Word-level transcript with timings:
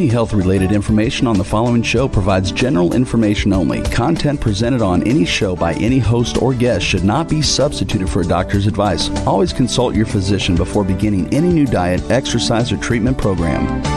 Any 0.00 0.08
health 0.08 0.32
related 0.32 0.72
information 0.72 1.26
on 1.26 1.36
the 1.36 1.44
following 1.44 1.82
show 1.82 2.08
provides 2.08 2.52
general 2.52 2.94
information 2.94 3.52
only. 3.52 3.82
Content 3.82 4.40
presented 4.40 4.80
on 4.80 5.06
any 5.06 5.26
show 5.26 5.54
by 5.54 5.74
any 5.74 5.98
host 5.98 6.40
or 6.40 6.54
guest 6.54 6.86
should 6.86 7.04
not 7.04 7.28
be 7.28 7.42
substituted 7.42 8.08
for 8.08 8.22
a 8.22 8.26
doctor's 8.26 8.66
advice. 8.66 9.10
Always 9.26 9.52
consult 9.52 9.94
your 9.94 10.06
physician 10.06 10.56
before 10.56 10.84
beginning 10.84 11.28
any 11.34 11.50
new 11.50 11.66
diet, 11.66 12.10
exercise, 12.10 12.72
or 12.72 12.78
treatment 12.78 13.18
program. 13.18 13.89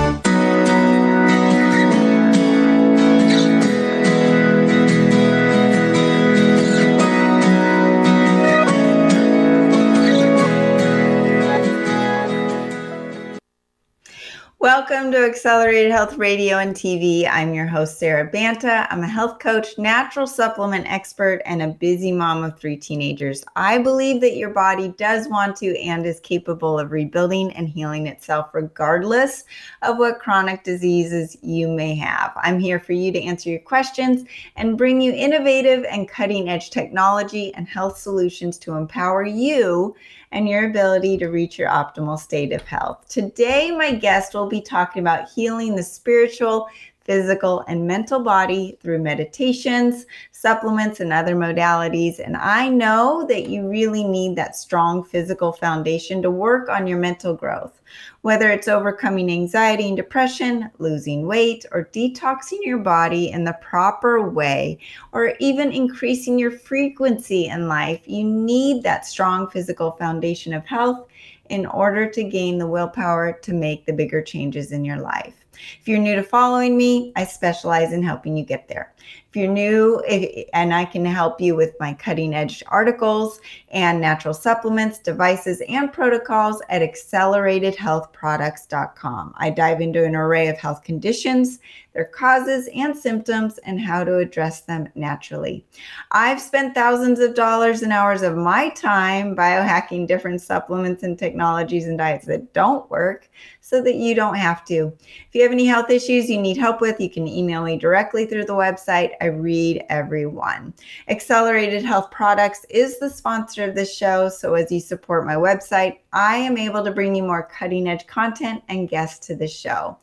Accelerated 15.23 15.91
Health 15.91 16.17
Radio 16.17 16.57
and 16.57 16.75
TV. 16.75 17.25
I'm 17.29 17.53
your 17.53 17.65
host, 17.65 17.97
Sarah 17.97 18.29
Banta. 18.29 18.85
I'm 18.91 19.03
a 19.03 19.07
health 19.07 19.39
coach, 19.39 19.77
natural 19.77 20.27
supplement 20.27 20.85
expert, 20.85 21.41
and 21.45 21.61
a 21.61 21.69
busy 21.69 22.11
mom 22.11 22.43
of 22.43 22.59
three 22.59 22.75
teenagers. 22.75 23.43
I 23.55 23.77
believe 23.77 24.19
that 24.19 24.35
your 24.35 24.49
body 24.49 24.89
does 24.97 25.29
want 25.29 25.55
to 25.57 25.79
and 25.79 26.05
is 26.05 26.19
capable 26.19 26.77
of 26.77 26.91
rebuilding 26.91 27.53
and 27.53 27.69
healing 27.69 28.07
itself, 28.07 28.49
regardless 28.53 29.45
of 29.81 29.97
what 29.97 30.19
chronic 30.19 30.65
diseases 30.65 31.37
you 31.41 31.69
may 31.69 31.95
have. 31.95 32.33
I'm 32.35 32.59
here 32.59 32.79
for 32.79 32.93
you 32.93 33.13
to 33.13 33.21
answer 33.21 33.49
your 33.49 33.59
questions 33.59 34.25
and 34.57 34.77
bring 34.77 34.99
you 34.99 35.13
innovative 35.13 35.85
and 35.85 36.09
cutting 36.09 36.49
edge 36.49 36.69
technology 36.69 37.53
and 37.55 37.67
health 37.67 37.97
solutions 37.97 38.57
to 38.59 38.75
empower 38.75 39.25
you 39.25 39.95
and 40.33 40.49
your 40.49 40.65
ability 40.65 41.17
to 41.19 41.27
reach 41.27 41.57
your 41.57 41.69
optimal 41.69 42.19
state 42.19 42.51
of 42.51 42.63
health. 42.63 43.07
Today, 43.07 43.71
my 43.71 43.93
guest 43.93 44.33
will 44.33 44.49
be 44.49 44.59
talking 44.59 45.01
about 45.01 45.29
healing 45.29 45.75
the 45.75 45.83
spiritual, 45.83 46.67
physical, 47.03 47.63
and 47.67 47.85
mental 47.85 48.19
body 48.19 48.77
through 48.81 48.99
meditations, 48.99 50.05
supplements, 50.31 50.99
and 50.99 51.11
other 51.11 51.35
modalities. 51.35 52.19
And 52.19 52.37
I 52.37 52.69
know 52.69 53.25
that 53.27 53.49
you 53.49 53.67
really 53.67 54.03
need 54.03 54.35
that 54.35 54.55
strong 54.55 55.03
physical 55.03 55.51
foundation 55.51 56.21
to 56.21 56.31
work 56.31 56.69
on 56.69 56.87
your 56.87 56.99
mental 56.99 57.33
growth. 57.33 57.81
Whether 58.21 58.49
it's 58.51 58.67
overcoming 58.67 59.29
anxiety 59.29 59.87
and 59.87 59.97
depression, 59.97 60.71
losing 60.79 61.27
weight, 61.27 61.65
or 61.71 61.89
detoxing 61.93 62.59
your 62.61 62.79
body 62.79 63.31
in 63.31 63.43
the 63.43 63.57
proper 63.61 64.29
way, 64.29 64.79
or 65.11 65.33
even 65.39 65.71
increasing 65.71 66.39
your 66.39 66.51
frequency 66.51 67.47
in 67.47 67.67
life, 67.67 68.01
you 68.05 68.23
need 68.23 68.83
that 68.83 69.05
strong 69.05 69.49
physical 69.49 69.91
foundation 69.91 70.53
of 70.53 70.65
health 70.65 71.07
in 71.49 71.65
order 71.65 72.09
to 72.09 72.23
gain 72.23 72.57
the 72.57 72.67
willpower 72.67 73.33
to 73.41 73.53
make 73.53 73.85
the 73.85 73.93
bigger 73.93 74.21
changes 74.21 74.71
in 74.71 74.85
your 74.85 74.99
life. 74.99 75.42
If 75.79 75.87
you're 75.87 75.99
new 75.99 76.15
to 76.15 76.23
following 76.23 76.77
me, 76.77 77.11
I 77.15 77.25
specialize 77.25 77.93
in 77.93 78.03
helping 78.03 78.37
you 78.37 78.45
get 78.45 78.67
there. 78.67 78.93
If 79.33 79.37
you're 79.37 79.51
new 79.51 80.01
eh, 80.07 80.43
and 80.53 80.75
I 80.75 80.85
can 80.85 81.03
help 81.03 81.41
you 81.41 81.55
with 81.55 81.73
my 81.79 81.95
cutting 81.95 82.35
edge 82.35 82.61
articles 82.67 83.41
and 83.69 83.99
natural 83.99 84.35
supplements, 84.35 84.99
devices, 84.99 85.63
and 85.67 85.91
protocols 85.91 86.61
at 86.69 86.83
acceleratedhealthproducts.com. 86.83 89.33
I 89.35 89.49
dive 89.49 89.81
into 89.81 90.05
an 90.05 90.15
array 90.15 90.49
of 90.49 90.59
health 90.59 90.83
conditions, 90.83 91.57
their 91.93 92.05
causes 92.05 92.69
and 92.75 92.95
symptoms, 92.95 93.57
and 93.59 93.81
how 93.81 94.03
to 94.03 94.17
address 94.17 94.61
them 94.61 94.87
naturally. 94.93 95.65
I've 96.11 96.39
spent 96.39 96.75
thousands 96.75 97.19
of 97.19 97.33
dollars 97.33 97.81
and 97.81 97.91
hours 97.91 98.21
of 98.21 98.37
my 98.37 98.69
time 98.69 99.35
biohacking 99.35 100.07
different 100.07 100.41
supplements 100.41 101.01
and 101.01 101.17
technologies 101.17 101.87
and 101.87 101.97
diets 101.97 102.27
that 102.27 102.53
don't 102.53 102.87
work 102.91 103.27
so 103.61 103.81
that 103.81 103.95
you 103.95 104.13
don't 104.13 104.35
have 104.35 104.63
to. 104.65 104.93
If 104.99 105.33
you 105.33 105.41
have 105.43 105.51
any 105.51 105.65
health 105.65 105.89
issues 105.89 106.29
you 106.29 106.41
need 106.41 106.57
help 106.57 106.81
with, 106.81 106.99
you 106.99 107.09
can 107.09 107.27
email 107.27 107.63
me 107.63 107.77
directly 107.77 108.25
through 108.25 108.45
the 108.45 108.53
website 108.53 109.11
I 109.23 109.27
read 109.27 109.85
every 109.87 110.25
one. 110.25 110.73
Accelerated 111.07 111.85
Health 111.85 112.11
Products 112.11 112.65
is 112.69 112.99
the 112.99 113.09
sponsor 113.09 113.63
of 113.63 113.73
this 113.73 113.95
show. 113.95 114.27
So 114.27 114.53
as 114.55 114.69
you 114.69 114.81
support 114.81 115.25
my 115.25 115.35
website, 115.35 115.99
I 116.11 116.35
am 116.35 116.57
able 116.57 116.83
to 116.83 116.91
bring 116.91 117.15
you 117.15 117.23
more 117.23 117.43
cutting 117.43 117.87
edge 117.87 118.05
content 118.05 118.61
and 118.67 118.89
guests 118.89 119.25
to 119.27 119.35
the 119.37 119.47
show. 119.47 119.97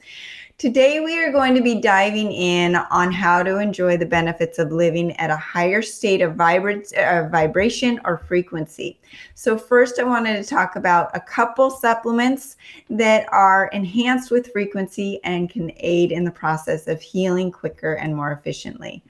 Today, 0.60 1.00
we 1.00 1.18
are 1.18 1.32
going 1.32 1.54
to 1.54 1.62
be 1.62 1.80
diving 1.80 2.32
in 2.32 2.76
on 2.76 3.10
how 3.12 3.42
to 3.42 3.60
enjoy 3.60 3.96
the 3.96 4.04
benefits 4.04 4.58
of 4.58 4.70
living 4.70 5.16
at 5.16 5.30
a 5.30 5.36
higher 5.36 5.80
state 5.80 6.20
of 6.20 6.38
uh, 6.38 7.28
vibration 7.30 7.98
or 8.04 8.18
frequency. 8.18 9.00
So, 9.34 9.56
first, 9.56 9.98
I 9.98 10.04
wanted 10.04 10.36
to 10.36 10.44
talk 10.44 10.76
about 10.76 11.16
a 11.16 11.20
couple 11.20 11.70
supplements 11.70 12.58
that 12.90 13.26
are 13.32 13.68
enhanced 13.68 14.30
with 14.30 14.52
frequency 14.52 15.18
and 15.24 15.48
can 15.48 15.72
aid 15.78 16.12
in 16.12 16.24
the 16.24 16.30
process 16.30 16.88
of 16.88 17.00
healing 17.00 17.50
quicker 17.50 17.94
and 17.94 18.14
more 18.14 18.32
efficiently. 18.32 19.02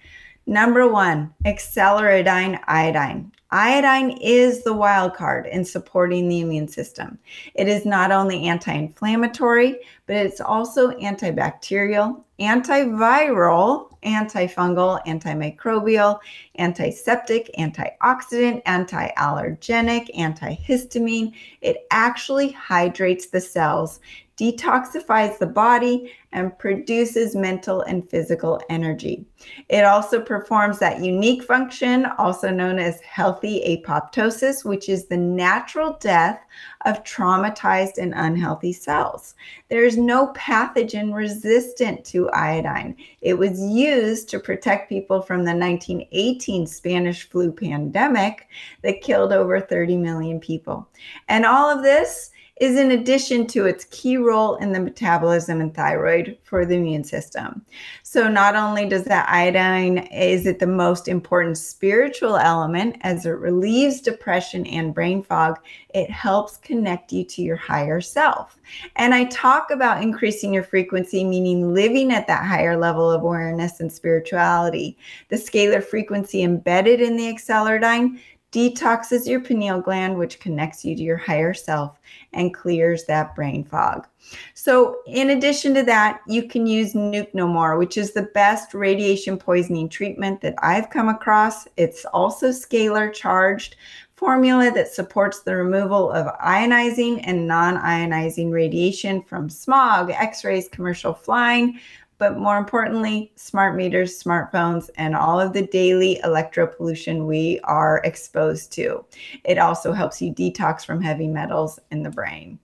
Number 0.47 0.87
one, 0.87 1.35
acceleradine 1.47 2.61
iodine. 2.69 3.33
Iodine 3.53 4.17
is 4.21 4.63
the 4.63 4.73
wild 4.73 5.15
card 5.15 5.47
in 5.47 5.65
supporting 5.65 6.29
the 6.29 6.41
immune 6.41 6.69
system. 6.69 7.19
It 7.55 7.67
is 7.67 7.85
not 7.85 8.13
only 8.13 8.45
anti 8.45 8.73
inflammatory, 8.73 9.81
but 10.07 10.17
it's 10.17 10.41
also 10.41 10.93
antibacterial, 10.93 12.23
antiviral, 12.39 13.91
antifungal, 14.05 15.05
antimicrobial, 15.05 16.21
antiseptic, 16.59 17.51
antioxidant, 17.59 18.63
anti 18.67 19.09
allergenic, 19.19 20.15
antihistamine. 20.17 21.35
It 21.61 21.87
actually 21.91 22.53
hydrates 22.53 23.27
the 23.27 23.41
cells, 23.41 23.99
detoxifies 24.41 25.39
the 25.39 25.47
body, 25.47 26.13
and 26.33 26.57
produces 26.59 27.35
mental 27.35 27.83
and 27.83 28.09
physical 28.09 28.61
energy. 28.71 29.25
It 29.69 29.85
also 29.85 30.21
performs 30.21 30.79
that 30.79 31.03
unique 31.03 31.43
function, 31.43 32.07
also 32.19 32.51
known 32.51 32.79
as 32.79 33.01
healthy 33.01 33.83
apoptosis, 33.85 34.65
which 34.65 34.89
is 34.89 35.07
the 35.07 35.17
natural 35.17 35.97
death 36.01 36.41
of 36.85 37.03
traumatized 37.03 37.99
and 37.99 38.13
unhealthy 38.15 38.73
cells. 38.73 39.35
There 39.69 39.85
is 39.85 39.97
no 39.97 40.33
pathogen 40.35 41.13
resistant 41.13 42.05
to 42.07 42.31
iodine. 42.31 42.97
It 43.23 43.35
was 43.35 43.61
used 43.61 44.29
to 44.31 44.39
protect 44.39 44.89
people 44.89 45.23
from 45.23 45.39
the 45.39 45.55
1918 45.55 46.67
Spanish 46.67 47.29
flu 47.29 47.51
pandemic 47.51 48.47
that 48.83 49.03
killed 49.03 49.33
over 49.33 49.61
30 49.61 49.97
million 49.97 50.39
people. 50.39 50.89
And 51.29 51.45
all 51.45 51.69
of 51.69 51.83
this 51.83 52.31
is 52.61 52.79
in 52.79 52.91
addition 52.91 53.47
to 53.47 53.65
its 53.65 53.87
key 53.87 54.19
role 54.19 54.57
in 54.57 54.71
the 54.71 54.79
metabolism 54.79 55.63
and 55.63 55.75
thyroid 55.75 56.37
for 56.43 56.67
the 56.67 56.75
immune 56.75 57.03
system. 57.03 57.65
So 58.03 58.29
not 58.29 58.55
only 58.55 58.87
does 58.87 59.05
that 59.05 59.27
iodine 59.31 59.99
is 60.13 60.47
it 60.47 60.59
the 60.59 60.67
most 60.67 61.09
important 61.09 61.57
spiritual 61.57 62.37
element 62.37 62.97
as 63.01 63.25
it 63.25 63.31
relieves 63.31 64.03
depression 64.03 64.67
and 64.67 64.95
brain 64.95 65.23
fog, 65.23 65.59
it 65.95 66.11
helps 66.11 66.59
connect 66.59 67.13
you 67.13 67.25
to 67.25 67.41
your 67.41 67.57
higher 67.57 68.03
self. 68.03 68.59
And 68.97 69.15
I 69.15 69.25
talk 69.25 69.71
about 69.71 70.03
increasing 70.03 70.53
your 70.53 70.63
frequency 70.63 71.25
meaning 71.25 71.73
living 71.73 72.13
at 72.13 72.27
that 72.27 72.45
higher 72.45 72.77
level 72.77 73.11
of 73.11 73.23
awareness 73.23 73.81
and 73.81 73.91
spirituality. 73.91 74.99
The 75.31 75.37
scalar 75.37 75.83
frequency 75.83 76.43
embedded 76.43 77.01
in 77.01 77.17
the 77.17 77.33
acceleradine 77.33 78.21
detoxes 78.53 79.27
your 79.27 79.41
pineal 79.41 79.81
gland, 79.81 80.19
which 80.19 80.41
connects 80.41 80.85
you 80.85 80.97
to 80.97 81.03
your 81.03 81.17
higher 81.17 81.55
self 81.55 81.99
and 82.33 82.55
clears 82.55 83.05
that 83.05 83.35
brain 83.35 83.65
fog. 83.65 84.07
So, 84.55 84.99
in 85.07 85.31
addition 85.31 85.75
to 85.75 85.83
that, 85.85 86.21
you 86.27 86.49
can 86.49 86.67
use 86.67 86.95
Nuke 86.95 87.35
No 87.35 87.47
More, 87.47 87.79
which 87.79 87.97
is 87.97 88.13
the 88.13 88.31
best 88.35 88.75
radiation 88.75 89.39
poisoning 89.39 89.89
treatment 89.89 90.41
that 90.41 90.55
I've 90.59 90.91
come 90.91 91.09
across. 91.09 91.67
It's 91.77 92.05
also 92.07 92.49
scalar 92.49 93.13
charged 93.13 93.77
formula 94.21 94.71
that 94.71 94.93
supports 94.93 95.41
the 95.41 95.57
removal 95.57 96.13
of 96.13 96.27
ionizing 96.41 97.23
and 97.25 97.47
non 97.47 97.79
ionizing 97.79 98.53
radiation 98.53 99.23
from 99.23 99.49
smog, 99.49 100.11
x 100.11 100.45
rays, 100.45 100.69
commercial 100.69 101.15
flying, 101.15 101.81
but 102.21 102.39
more 102.39 102.59
importantly, 102.59 103.33
smart 103.35 103.75
meters, 103.75 104.23
smartphones, 104.23 104.91
and 104.97 105.17
all 105.17 105.41
of 105.41 105.55
the 105.55 105.67
daily 105.67 106.21
electro 106.23 106.67
pollution 106.67 107.27
we 107.27 107.59
are 107.65 108.03
exposed 108.05 108.71
to. 108.75 109.03
It 109.43 109.59
also 109.59 109.93
helps 109.93 110.21
you 110.21 110.33
detox 110.33 110.85
from 110.85 111.01
heavy 111.01 111.27
metals 111.27 111.81
in 111.91 112.03
the 112.03 112.11
brain. 112.11 112.59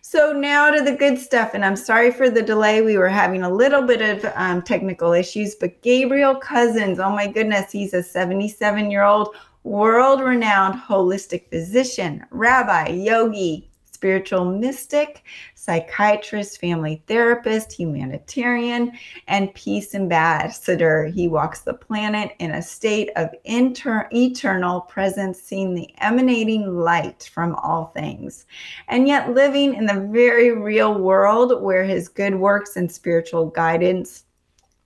So 0.00 0.32
now 0.32 0.70
to 0.70 0.82
the 0.82 0.96
good 0.96 1.18
stuff, 1.18 1.52
and 1.54 1.64
I'm 1.64 1.76
sorry 1.76 2.10
for 2.10 2.28
the 2.28 2.42
delay. 2.42 2.82
We 2.82 2.98
were 2.98 3.08
having 3.08 3.42
a 3.42 3.50
little 3.50 3.82
bit 3.82 4.02
of 4.02 4.32
um, 4.34 4.60
technical 4.62 5.12
issues, 5.12 5.54
but 5.54 5.80
Gabriel 5.82 6.34
Cousens, 6.34 6.98
oh 6.98 7.10
my 7.10 7.28
goodness, 7.28 7.70
he's 7.70 7.94
a 7.94 8.02
77 8.02 8.90
year 8.90 9.04
old 9.04 9.36
world 9.62 10.20
renowned 10.20 10.80
holistic 10.80 11.48
physician, 11.50 12.24
rabbi, 12.30 12.88
yogi, 12.88 13.70
spiritual 13.96 14.44
mystic, 14.44 15.24
psychiatrist, 15.54 16.60
family 16.60 17.02
therapist, 17.06 17.72
humanitarian, 17.72 18.92
and 19.26 19.54
peace 19.54 19.94
ambassador. 19.94 21.06
He 21.06 21.28
walks 21.28 21.62
the 21.62 21.72
planet 21.72 22.32
in 22.38 22.50
a 22.50 22.62
state 22.62 23.08
of 23.16 23.30
inter- 23.44 24.06
eternal 24.12 24.82
presence, 24.82 25.40
seeing 25.40 25.74
the 25.74 25.88
emanating 26.02 26.76
light 26.76 27.30
from 27.32 27.54
all 27.54 27.86
things, 27.86 28.44
and 28.88 29.08
yet 29.08 29.32
living 29.32 29.74
in 29.74 29.86
the 29.86 30.06
very 30.12 30.52
real 30.52 31.00
world 31.00 31.62
where 31.62 31.84
his 31.84 32.06
good 32.06 32.34
works 32.34 32.76
and 32.76 32.92
spiritual 32.92 33.46
guidance 33.46 34.25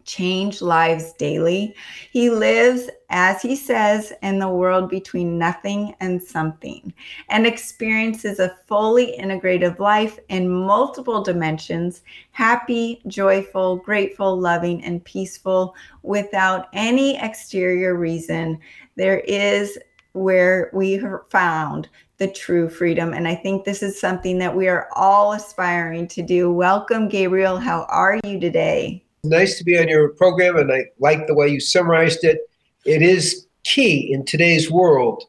change 0.04 0.62
lives 0.62 1.12
daily. 1.14 1.74
He 2.10 2.30
lives, 2.30 2.88
as 3.10 3.42
he 3.42 3.56
says, 3.56 4.12
in 4.22 4.38
the 4.38 4.48
world 4.48 4.90
between 4.90 5.38
nothing 5.38 5.94
and 6.00 6.22
something 6.22 6.92
and 7.28 7.46
experiences 7.46 8.38
a 8.38 8.56
fully 8.66 9.16
integrative 9.18 9.78
life 9.78 10.18
in 10.28 10.48
multiple 10.48 11.22
dimensions 11.22 12.02
happy, 12.32 13.02
joyful, 13.06 13.76
grateful, 13.76 14.38
loving, 14.38 14.82
and 14.84 15.04
peaceful 15.04 15.74
without 16.02 16.68
any 16.72 17.18
exterior 17.18 17.96
reason. 17.96 18.58
There 18.96 19.20
is 19.20 19.78
where 20.12 20.70
we 20.72 21.00
found 21.28 21.88
the 22.20 22.28
true 22.28 22.68
freedom. 22.68 23.14
And 23.14 23.26
I 23.26 23.34
think 23.34 23.64
this 23.64 23.82
is 23.82 23.98
something 23.98 24.38
that 24.38 24.54
we 24.54 24.68
are 24.68 24.88
all 24.94 25.32
aspiring 25.32 26.06
to 26.08 26.22
do. 26.22 26.52
Welcome, 26.52 27.08
Gabriel. 27.08 27.58
How 27.58 27.84
are 27.88 28.18
you 28.24 28.38
today? 28.38 29.04
Nice 29.24 29.58
to 29.58 29.64
be 29.64 29.78
on 29.78 29.88
your 29.88 30.10
program, 30.10 30.56
and 30.56 30.72
I 30.72 30.86
like 30.98 31.26
the 31.26 31.34
way 31.34 31.48
you 31.48 31.60
summarized 31.60 32.24
it. 32.24 32.48
It 32.84 33.02
is 33.02 33.46
key 33.64 34.12
in 34.12 34.24
today's 34.24 34.70
world 34.70 35.24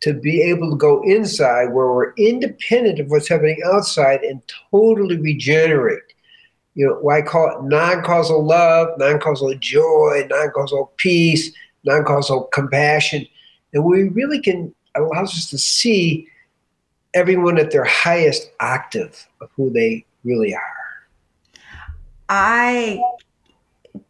to 0.00 0.14
be 0.14 0.42
able 0.42 0.70
to 0.70 0.76
go 0.76 1.02
inside 1.02 1.66
where 1.66 1.92
we're 1.92 2.12
independent 2.14 2.98
of 2.98 3.08
what's 3.08 3.28
happening 3.28 3.60
outside 3.72 4.20
and 4.22 4.42
totally 4.70 5.16
regenerate. 5.16 6.02
You 6.74 6.86
know, 6.86 6.94
why 6.94 7.22
call 7.22 7.50
it 7.50 7.64
non 7.64 8.02
causal 8.02 8.44
love, 8.44 8.88
non 8.98 9.20
causal 9.20 9.54
joy, 9.58 10.26
non 10.30 10.50
causal 10.50 10.92
peace, 10.96 11.52
non 11.84 12.04
causal 12.04 12.44
compassion. 12.44 13.26
And 13.74 13.84
we 13.84 14.04
really 14.08 14.40
can, 14.40 14.74
allows 14.94 15.32
us 15.34 15.50
to 15.50 15.58
see 15.58 16.28
everyone 17.14 17.58
at 17.58 17.70
their 17.70 17.84
highest 17.84 18.50
octave 18.60 19.28
of 19.40 19.50
who 19.54 19.70
they 19.70 20.04
really 20.24 20.54
are. 20.54 20.62
I 22.28 23.00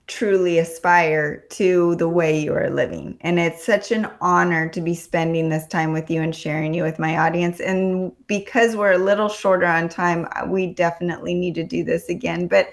truly 0.06 0.58
aspire 0.58 1.38
to 1.50 1.94
the 1.96 2.08
way 2.08 2.38
you 2.38 2.52
are 2.52 2.70
living. 2.70 3.16
And 3.20 3.38
it's 3.38 3.64
such 3.64 3.93
an 3.93 4.08
honor 4.20 4.69
to 4.69 4.81
be 4.81 4.94
spending 4.94 5.49
this 5.49 5.66
time 5.66 5.93
with 5.93 6.10
you 6.10 6.20
and 6.20 6.34
sharing 6.34 6.75
you 6.75 6.82
with 6.82 6.99
my 6.99 7.19
audience. 7.19 7.60
And 7.60 8.12
because 8.26 8.76
we're 8.76 8.93
a 8.93 8.99
little 8.99 9.28
shorter 9.28 9.66
on 9.66 9.88
time, 9.88 10.28
we 10.49 10.66
definitely 10.66 11.34
need 11.34 11.54
to 11.54 11.64
do 11.64 11.84
this 11.84 12.08
again. 12.08 12.49
But 12.49 12.70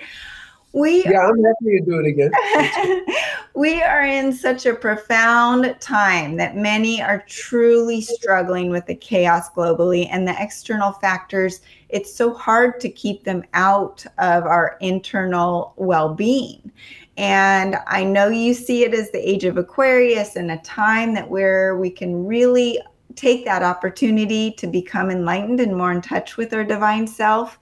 we 0.72 1.04
Yeah, 1.04 1.28
I'm 1.28 1.44
happy 1.44 1.80
to 1.80 1.86
do 1.86 2.00
it 2.00 2.08
again. 2.08 3.06
we 3.56 3.82
are 3.82 4.06
in 4.06 4.32
such 4.32 4.66
a 4.66 4.74
profound 4.76 5.76
time 5.80 6.38
that 6.38 6.56
many 6.56 7.02
are 7.02 7.24
truly 7.28 8.02
struggling 8.02 8.70
with 8.70 8.86
the 8.86 8.96
chaos 8.96 9.50
globally 9.50 10.08
and 10.12 10.28
the 10.28 10.36
external 10.40 10.92
factors. 10.92 11.62
It's 11.90 12.14
so 12.14 12.34
hard 12.34 12.80
to 12.82 12.90
keep 12.90 13.24
them 13.24 13.44
out 13.54 14.06
of 14.20 14.44
our 14.46 14.78
internal 14.80 15.74
well 15.78 16.14
being. 16.14 16.72
And 17.20 17.76
I 17.86 18.06
know 18.06 18.30
you 18.30 18.54
see 18.54 18.86
it 18.86 18.94
as 18.94 19.12
the 19.12 19.30
age 19.30 19.44
of 19.44 19.58
Aquarius 19.58 20.38
and 20.38 20.50
a 20.50 20.58
time 20.60 21.14
that 21.16 21.30
where 21.30 21.76
we 21.76 21.90
can 21.90 22.26
really 22.26 22.80
take 23.16 23.44
that 23.44 23.62
opportunity 23.62 24.52
to 24.54 24.68
become 24.68 25.12
enlightened 25.12 25.60
and 25.60 25.76
more 25.76 25.92
in 25.92 26.02
touch 26.02 26.38
with 26.38 26.54
our 26.54 26.64
divine 26.64 27.06
self. 27.06 27.60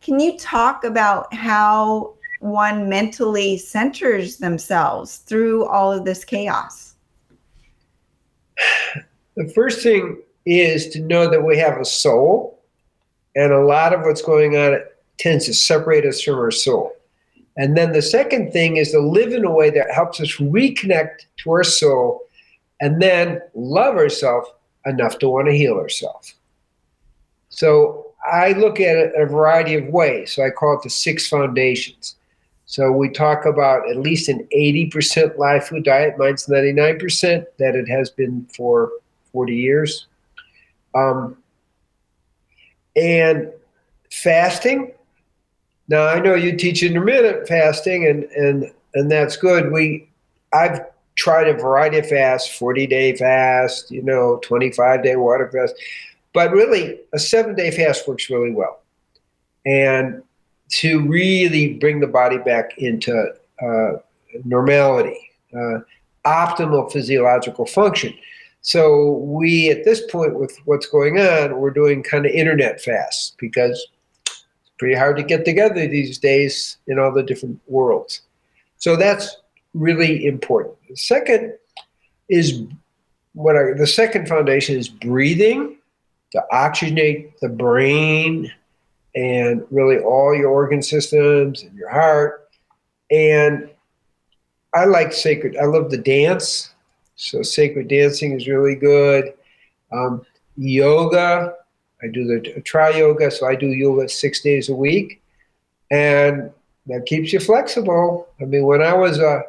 Can 0.00 0.18
you 0.18 0.36
talk 0.36 0.82
about 0.82 1.32
how 1.32 2.14
one 2.40 2.88
mentally 2.88 3.58
centers 3.58 4.38
themselves 4.38 5.18
through 5.18 5.66
all 5.66 5.92
of 5.92 6.04
this 6.04 6.24
chaos? 6.24 6.96
The 9.36 9.48
first 9.54 9.84
thing 9.84 10.20
is 10.46 10.88
to 10.88 11.00
know 11.00 11.30
that 11.30 11.44
we 11.44 11.56
have 11.58 11.78
a 11.78 11.84
soul, 11.84 12.60
and 13.36 13.52
a 13.52 13.64
lot 13.64 13.92
of 13.92 14.00
what's 14.00 14.22
going 14.22 14.56
on 14.56 14.80
tends 15.18 15.46
to 15.46 15.54
separate 15.54 16.04
us 16.04 16.20
from 16.20 16.34
our 16.34 16.50
soul. 16.50 16.96
And 17.56 17.76
then 17.76 17.92
the 17.92 18.02
second 18.02 18.52
thing 18.52 18.76
is 18.76 18.92
to 18.92 19.00
live 19.00 19.32
in 19.32 19.44
a 19.44 19.50
way 19.50 19.70
that 19.70 19.90
helps 19.90 20.20
us 20.20 20.36
reconnect 20.36 21.26
to 21.38 21.50
our 21.50 21.64
soul 21.64 22.22
and 22.80 23.02
then 23.02 23.40
love 23.54 23.96
ourselves 23.96 24.48
enough 24.86 25.18
to 25.18 25.28
want 25.28 25.48
to 25.48 25.56
heal 25.56 25.74
ourselves. 25.74 26.34
So 27.48 28.12
I 28.30 28.52
look 28.52 28.80
at 28.80 28.96
it 28.96 29.12
a 29.16 29.26
variety 29.26 29.74
of 29.74 29.86
ways. 29.88 30.32
So 30.32 30.44
I 30.44 30.50
call 30.50 30.76
it 30.76 30.82
the 30.82 30.90
six 30.90 31.28
foundations. 31.28 32.16
So 32.66 32.92
we 32.92 33.10
talk 33.10 33.46
about 33.46 33.88
at 33.90 33.96
least 33.96 34.28
an 34.28 34.46
80% 34.56 35.36
live 35.36 35.66
food 35.66 35.84
diet. 35.84 36.16
Mine's 36.18 36.46
99%, 36.46 37.44
that 37.58 37.74
it 37.74 37.88
has 37.88 38.10
been 38.10 38.46
for 38.54 38.92
40 39.32 39.56
years. 39.56 40.06
Um, 40.94 41.36
and 42.94 43.50
fasting, 44.12 44.92
now 45.90 46.06
I 46.06 46.20
know 46.20 46.34
you 46.34 46.56
teach 46.56 46.82
intermittent 46.82 47.48
fasting, 47.48 48.06
and 48.06 48.24
and 48.24 48.72
and 48.94 49.10
that's 49.10 49.36
good. 49.36 49.72
We 49.72 50.08
I've 50.52 50.80
tried 51.16 51.48
a 51.48 51.54
variety 51.54 51.98
of 51.98 52.08
fasts, 52.08 52.56
40 52.56 52.86
day 52.86 53.14
fast, 53.16 53.90
you 53.90 54.02
know, 54.02 54.38
25 54.42 55.02
day 55.02 55.16
water 55.16 55.50
fast, 55.52 55.74
but 56.32 56.50
really 56.52 56.98
a 57.12 57.18
seven 57.18 57.54
day 57.56 57.72
fast 57.72 58.06
works 58.08 58.30
really 58.30 58.52
well, 58.52 58.80
and 59.66 60.22
to 60.70 61.06
really 61.08 61.74
bring 61.74 61.98
the 61.98 62.06
body 62.06 62.38
back 62.38 62.78
into 62.78 63.34
uh, 63.60 63.92
normality, 64.44 65.18
uh, 65.52 65.80
optimal 66.24 66.90
physiological 66.92 67.66
function. 67.66 68.14
So 68.62 69.14
we, 69.14 69.70
at 69.70 69.84
this 69.84 70.02
point, 70.06 70.38
with 70.38 70.56
what's 70.66 70.86
going 70.86 71.18
on, 71.18 71.58
we're 71.58 71.70
doing 71.70 72.04
kind 72.04 72.26
of 72.26 72.32
internet 72.32 72.80
fasts 72.80 73.34
because 73.38 73.88
pretty 74.80 74.94
hard 74.94 75.14
to 75.14 75.22
get 75.22 75.44
together 75.44 75.86
these 75.86 76.16
days 76.16 76.78
in 76.86 76.98
all 76.98 77.12
the 77.12 77.22
different 77.22 77.60
worlds. 77.66 78.22
So 78.78 78.96
that's 78.96 79.36
really 79.74 80.24
important. 80.24 80.74
The 80.88 80.96
second 80.96 81.52
is 82.30 82.62
what 83.34 83.56
I, 83.56 83.74
the 83.76 83.86
second 83.86 84.26
foundation 84.26 84.78
is 84.78 84.88
breathing 84.88 85.76
to 86.32 86.42
oxygenate 86.50 87.38
the 87.40 87.50
brain 87.50 88.50
and 89.14 89.62
really 89.70 89.98
all 89.98 90.34
your 90.34 90.48
organ 90.48 90.80
systems 90.80 91.62
and 91.62 91.76
your 91.76 91.90
heart. 91.90 92.48
And 93.10 93.68
I 94.72 94.86
like 94.86 95.12
sacred, 95.12 95.58
I 95.58 95.66
love 95.66 95.90
the 95.90 95.98
dance. 95.98 96.70
So 97.16 97.42
sacred 97.42 97.88
dancing 97.88 98.32
is 98.32 98.48
really 98.48 98.76
good. 98.76 99.34
Um, 99.92 100.24
yoga, 100.56 101.56
I 102.02 102.08
do 102.08 102.24
the 102.24 102.60
tri 102.62 102.90
yoga, 102.90 103.30
so 103.30 103.46
I 103.46 103.54
do 103.54 103.68
yoga 103.68 104.08
six 104.08 104.40
days 104.40 104.68
a 104.68 104.74
week, 104.74 105.22
and 105.90 106.50
that 106.86 107.06
keeps 107.06 107.32
you 107.32 107.40
flexible. 107.40 108.28
I 108.40 108.44
mean, 108.44 108.64
when 108.64 108.82
I 108.82 108.94
was 108.94 109.18
a 109.18 109.42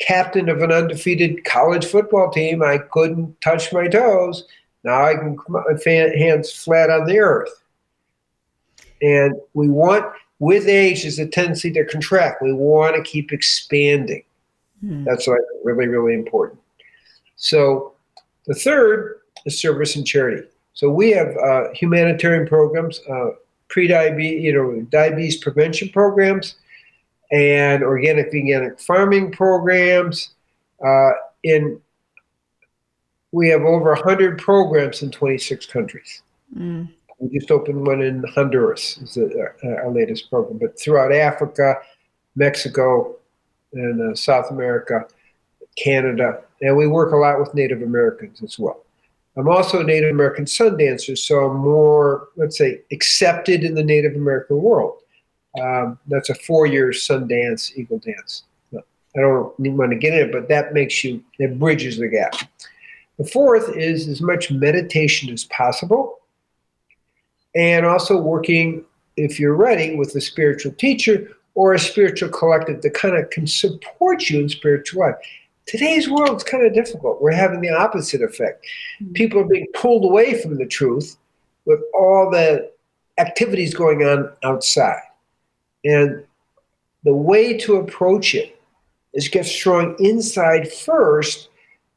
captain 0.00 0.48
of 0.48 0.62
an 0.62 0.72
undefeated 0.72 1.44
college 1.44 1.86
football 1.86 2.30
team, 2.30 2.62
I 2.62 2.78
couldn't 2.78 3.40
touch 3.40 3.72
my 3.72 3.86
toes. 3.86 4.44
Now 4.84 5.04
I 5.04 5.14
can 5.14 5.36
put 5.36 5.86
my 5.86 5.92
hands 6.16 6.52
flat 6.52 6.90
on 6.90 7.06
the 7.06 7.18
earth. 7.18 7.62
And 9.00 9.34
we 9.54 9.68
want, 9.68 10.04
with 10.38 10.66
age, 10.66 11.04
is 11.04 11.18
a 11.18 11.26
tendency 11.26 11.72
to 11.72 11.84
contract. 11.84 12.42
We 12.42 12.52
want 12.52 12.96
to 12.96 13.02
keep 13.02 13.32
expanding. 13.32 14.24
Hmm. 14.80 15.04
That's 15.04 15.28
like 15.28 15.40
really, 15.62 15.86
really 15.86 16.14
important. 16.14 16.60
So 17.36 17.94
the 18.46 18.54
third 18.54 19.20
is 19.46 19.60
service 19.60 19.96
and 19.96 20.06
charity. 20.06 20.46
So 20.74 20.90
we 20.90 21.10
have 21.10 21.36
uh, 21.36 21.64
humanitarian 21.74 22.46
programs, 22.46 23.00
uh, 23.08 23.30
pre-diabetes, 23.68 24.42
you 24.42 24.52
know, 24.54 24.80
diabetes 24.90 25.36
prevention 25.36 25.88
programs, 25.90 26.56
and 27.30 27.82
organic 27.82 28.32
veganic 28.32 28.80
farming 28.80 29.32
programs. 29.32 30.30
Uh, 30.84 31.10
in 31.44 31.80
we 33.32 33.48
have 33.48 33.62
over 33.62 33.94
100 33.94 34.38
programs 34.38 35.02
in 35.02 35.10
26 35.10 35.66
countries. 35.66 36.22
Mm. 36.54 36.90
We 37.18 37.38
just 37.38 37.50
opened 37.50 37.86
one 37.86 38.02
in 38.02 38.22
Honduras, 38.34 38.98
is 38.98 39.16
our 39.16 39.90
latest 39.90 40.28
program, 40.28 40.58
but 40.58 40.78
throughout 40.78 41.14
Africa, 41.14 41.76
Mexico, 42.36 43.16
and 43.72 44.12
uh, 44.12 44.14
South 44.14 44.50
America, 44.50 45.06
Canada, 45.76 46.42
and 46.60 46.76
we 46.76 46.86
work 46.86 47.12
a 47.12 47.16
lot 47.16 47.40
with 47.40 47.54
Native 47.54 47.82
Americans 47.82 48.42
as 48.42 48.58
well. 48.58 48.84
I'm 49.36 49.48
also 49.48 49.80
a 49.80 49.84
Native 49.84 50.10
American 50.10 50.46
sun 50.46 50.76
dancer, 50.76 51.16
so 51.16 51.46
I'm 51.46 51.56
more, 51.56 52.28
let's 52.36 52.58
say, 52.58 52.82
accepted 52.92 53.64
in 53.64 53.74
the 53.74 53.82
Native 53.82 54.14
American 54.14 54.60
world. 54.62 54.98
Um, 55.60 55.98
that's 56.06 56.30
a 56.30 56.34
four-year 56.34 56.92
sun 56.92 57.28
dance, 57.28 57.72
eagle 57.76 57.98
dance. 57.98 58.44
I 58.74 59.20
don't 59.20 59.52
want 59.58 59.90
to 59.92 59.98
get 59.98 60.14
in 60.14 60.28
it, 60.28 60.32
but 60.32 60.48
that 60.48 60.72
makes 60.72 61.04
you, 61.04 61.22
it 61.38 61.58
bridges 61.58 61.98
the 61.98 62.08
gap. 62.08 62.34
The 63.18 63.26
fourth 63.26 63.76
is 63.76 64.08
as 64.08 64.22
much 64.22 64.50
meditation 64.50 65.30
as 65.30 65.44
possible. 65.44 66.18
and 67.54 67.84
also 67.84 68.20
working, 68.20 68.84
if 69.16 69.38
you're 69.38 69.54
ready, 69.54 69.94
with 69.94 70.14
a 70.14 70.20
spiritual 70.20 70.72
teacher 70.72 71.28
or 71.54 71.74
a 71.74 71.78
spiritual 71.78 72.30
collective 72.30 72.82
that 72.82 72.94
kind 72.94 73.16
of 73.16 73.28
can 73.30 73.46
support 73.46 74.30
you 74.30 74.40
in 74.40 74.48
spiritual 74.48 75.02
life. 75.02 75.16
Today's 75.66 76.10
world 76.10 76.36
is 76.36 76.44
kind 76.44 76.66
of 76.66 76.74
difficult. 76.74 77.22
We're 77.22 77.32
having 77.32 77.60
the 77.60 77.70
opposite 77.70 78.22
effect. 78.22 78.66
Mm-hmm. 79.00 79.12
People 79.12 79.40
are 79.40 79.48
being 79.48 79.66
pulled 79.74 80.04
away 80.04 80.40
from 80.40 80.58
the 80.58 80.66
truth 80.66 81.16
with 81.64 81.80
all 81.94 82.30
the 82.30 82.70
activities 83.18 83.74
going 83.74 84.02
on 84.02 84.32
outside. 84.42 85.02
And 85.84 86.24
the 87.04 87.14
way 87.14 87.56
to 87.58 87.76
approach 87.76 88.34
it 88.34 88.60
is 89.14 89.28
get 89.28 89.46
strong 89.46 89.96
inside 89.98 90.72
first, 90.72 91.48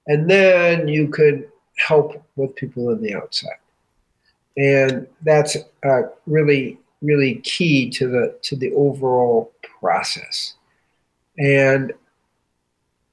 and 0.08 0.30
then 0.30 0.88
you 0.88 1.08
can 1.08 1.46
help 1.78 2.22
with 2.36 2.56
people 2.56 2.90
on 2.90 3.02
the 3.02 3.14
outside. 3.16 3.58
And 4.58 5.08
that's 5.24 5.58
uh, 5.86 6.04
really, 6.26 6.80
really 7.02 7.36
key 7.44 7.90
to 7.92 8.08
the 8.08 8.38
to 8.44 8.56
the 8.56 8.72
overall 8.74 9.52
process. 9.80 10.56
And 11.38 11.94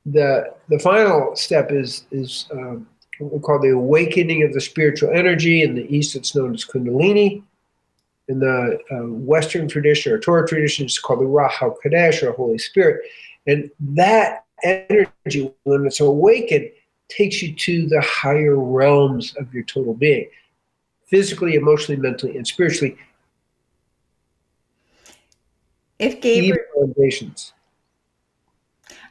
the 0.07 0.55
the 0.69 0.79
final 0.79 1.37
step 1.37 1.71
is 1.71 2.07
is 2.11 2.47
um, 2.53 2.87
what 3.19 3.33
we 3.33 3.39
call 3.41 3.61
the 3.61 3.71
awakening 3.71 4.43
of 4.43 4.53
the 4.53 4.61
spiritual 4.61 5.11
energy. 5.11 5.63
In 5.63 5.75
the 5.75 5.95
East, 5.95 6.17
it's 6.17 6.35
known 6.35 6.55
as 6.55 6.65
Kundalini. 6.65 7.43
In 8.29 8.39
the 8.39 8.79
uh, 8.91 9.07
Western 9.09 9.69
tradition 9.69 10.13
or 10.13 10.19
Torah 10.19 10.47
tradition, 10.47 10.85
it's 10.87 10.99
called 10.99 11.21
the 11.21 11.25
Ruach 11.25 11.75
Kadesh 11.83 12.23
or 12.23 12.33
Holy 12.33 12.59
Spirit. 12.59 13.01
And 13.47 13.71
that 13.81 14.45
energy, 14.63 15.53
when 15.65 15.87
it's 15.87 16.01
awakened, 16.01 16.71
takes 17.09 17.43
you 17.43 17.53
to 17.55 17.87
the 17.89 18.01
higher 18.01 18.57
realms 18.57 19.35
of 19.37 19.53
your 19.53 19.65
total 19.65 19.95
being 19.95 20.29
physically, 21.07 21.57
emotionally, 21.57 22.01
mentally, 22.01 22.37
and 22.39 22.47
spiritually. 22.47 22.97
If 25.99 26.21
Gabriel. 26.21 26.65
Foundations. 26.75 27.53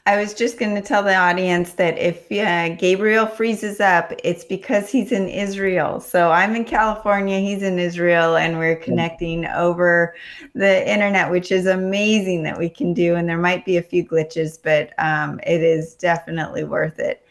I 0.07 0.17
was 0.17 0.33
just 0.33 0.57
going 0.57 0.73
to 0.73 0.81
tell 0.81 1.03
the 1.03 1.15
audience 1.15 1.73
that 1.73 1.95
if 1.99 2.31
uh, 2.31 2.75
Gabriel 2.75 3.27
freezes 3.27 3.79
up, 3.79 4.11
it's 4.23 4.43
because 4.43 4.89
he's 4.89 5.11
in 5.11 5.27
Israel. 5.27 5.99
So 5.99 6.31
I'm 6.31 6.55
in 6.55 6.65
California, 6.65 7.39
he's 7.39 7.61
in 7.61 7.77
Israel, 7.77 8.35
and 8.35 8.57
we're 8.57 8.77
connecting 8.77 9.45
over 9.45 10.15
the 10.55 10.91
internet, 10.91 11.29
which 11.29 11.51
is 11.51 11.67
amazing 11.67 12.41
that 12.43 12.57
we 12.57 12.67
can 12.67 12.95
do. 12.95 13.15
And 13.15 13.29
there 13.29 13.37
might 13.37 13.63
be 13.63 13.77
a 13.77 13.83
few 13.83 14.03
glitches, 14.03 14.57
but 14.61 14.91
um, 14.97 15.39
it 15.45 15.61
is 15.61 15.93
definitely 15.93 16.63
worth 16.63 16.97
it. 16.97 17.23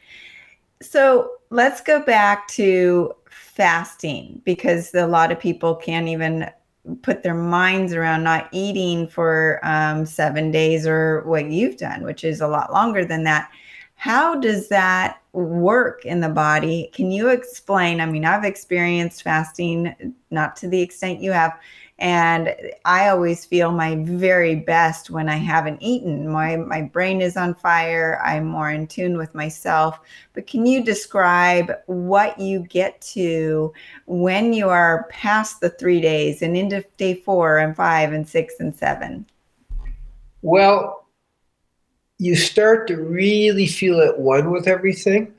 So 0.80 1.32
let's 1.50 1.80
go 1.80 2.00
back 2.00 2.46
to 2.48 3.12
fasting 3.28 4.42
because 4.44 4.94
a 4.94 5.08
lot 5.08 5.32
of 5.32 5.40
people 5.40 5.74
can't 5.74 6.06
even 6.06 6.48
put 7.02 7.22
their 7.22 7.34
minds 7.34 7.92
around 7.92 8.24
not 8.24 8.48
eating 8.52 9.06
for 9.06 9.60
um, 9.62 10.06
seven 10.06 10.50
days 10.50 10.86
or 10.86 11.22
what 11.26 11.50
you've 11.50 11.76
done, 11.76 12.04
which 12.04 12.24
is 12.24 12.40
a 12.40 12.48
lot 12.48 12.72
longer 12.72 13.04
than 13.04 13.24
that. 13.24 13.50
How 13.96 14.34
does 14.34 14.68
that 14.68 15.20
work 15.32 16.06
in 16.06 16.20
the 16.20 16.28
body? 16.28 16.90
Can 16.94 17.10
you 17.10 17.28
explain? 17.28 18.00
I 18.00 18.06
mean, 18.06 18.24
I've 18.24 18.44
experienced 18.44 19.22
fasting, 19.22 20.14
not 20.30 20.56
to 20.56 20.68
the 20.68 20.80
extent 20.80 21.20
you 21.20 21.32
have, 21.32 21.58
and 22.00 22.56
I 22.86 23.08
always 23.08 23.44
feel 23.44 23.72
my 23.72 23.96
very 23.96 24.54
best 24.54 25.10
when 25.10 25.28
I 25.28 25.36
haven't 25.36 25.82
eaten. 25.82 26.28
My 26.28 26.56
my 26.56 26.80
brain 26.80 27.20
is 27.20 27.36
on 27.36 27.54
fire. 27.54 28.18
I'm 28.24 28.46
more 28.46 28.70
in 28.70 28.86
tune 28.86 29.18
with 29.18 29.34
myself. 29.34 30.00
But 30.32 30.46
can 30.46 30.64
you 30.64 30.82
describe 30.82 31.72
what 31.86 32.40
you 32.40 32.60
get 32.60 32.98
to 33.12 33.72
when 34.06 34.54
you 34.54 34.70
are 34.70 35.06
past 35.10 35.60
the 35.60 35.68
3 35.68 36.00
days 36.00 36.40
and 36.40 36.56
into 36.56 36.82
day 36.96 37.16
4 37.16 37.58
and 37.58 37.76
5 37.76 38.12
and 38.14 38.26
6 38.26 38.54
and 38.60 38.74
7? 38.74 39.26
Well, 40.40 41.06
you 42.16 42.34
start 42.34 42.88
to 42.88 42.96
really 42.96 43.66
feel 43.66 44.00
at 44.00 44.18
one 44.18 44.50
with 44.50 44.66
everything. 44.66 45.34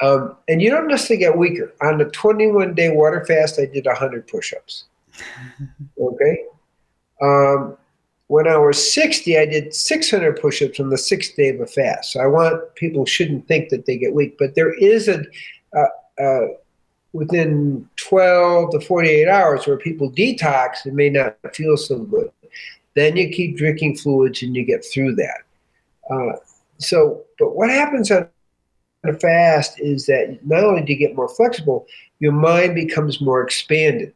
Um, 0.00 0.36
and 0.48 0.62
you 0.62 0.70
don't 0.70 0.88
necessarily 0.88 1.24
get 1.24 1.36
weaker. 1.36 1.74
On 1.82 1.98
the 1.98 2.06
21 2.06 2.74
day 2.74 2.90
water 2.90 3.24
fast, 3.26 3.60
I 3.60 3.66
did 3.66 3.84
100 3.84 4.26
push 4.28 4.54
ups. 4.54 4.84
Okay. 5.98 6.44
Um, 7.22 7.76
when 8.28 8.48
I 8.48 8.56
was 8.56 8.92
60, 8.92 9.38
I 9.38 9.46
did 9.46 9.72
600 9.72 10.40
push 10.40 10.60
ups 10.62 10.80
on 10.80 10.90
the 10.90 10.98
sixth 10.98 11.36
day 11.36 11.50
of 11.50 11.60
a 11.60 11.66
fast. 11.66 12.12
So 12.12 12.20
I 12.20 12.26
want 12.26 12.74
people 12.74 13.06
shouldn't 13.06 13.46
think 13.46 13.68
that 13.68 13.86
they 13.86 13.96
get 13.96 14.14
weak, 14.14 14.36
but 14.38 14.54
there 14.54 14.74
is 14.74 15.08
a, 15.08 15.22
within 17.16 17.88
12 17.96 18.70
to 18.72 18.80
48 18.80 19.28
hours 19.28 19.66
where 19.66 19.76
people 19.76 20.10
detox 20.10 20.84
and 20.84 20.94
may 20.94 21.08
not 21.08 21.36
feel 21.54 21.76
so 21.76 22.00
good. 22.00 22.30
Then 22.94 23.16
you 23.16 23.30
keep 23.30 23.56
drinking 23.56 23.96
fluids 23.96 24.42
and 24.42 24.54
you 24.54 24.64
get 24.64 24.84
through 24.84 25.16
that. 25.16 25.42
Uh, 26.10 26.36
so, 26.78 27.24
but 27.38 27.56
what 27.56 27.70
happens 27.70 28.10
on 28.10 28.28
a 29.04 29.12
fast 29.14 29.80
is 29.80 30.06
that 30.06 30.38
not 30.44 30.64
only 30.64 30.82
do 30.82 30.92
you 30.92 30.98
get 30.98 31.16
more 31.16 31.28
flexible, 31.28 31.86
your 32.18 32.32
mind 32.32 32.74
becomes 32.74 33.20
more 33.20 33.42
expanded. 33.42 34.14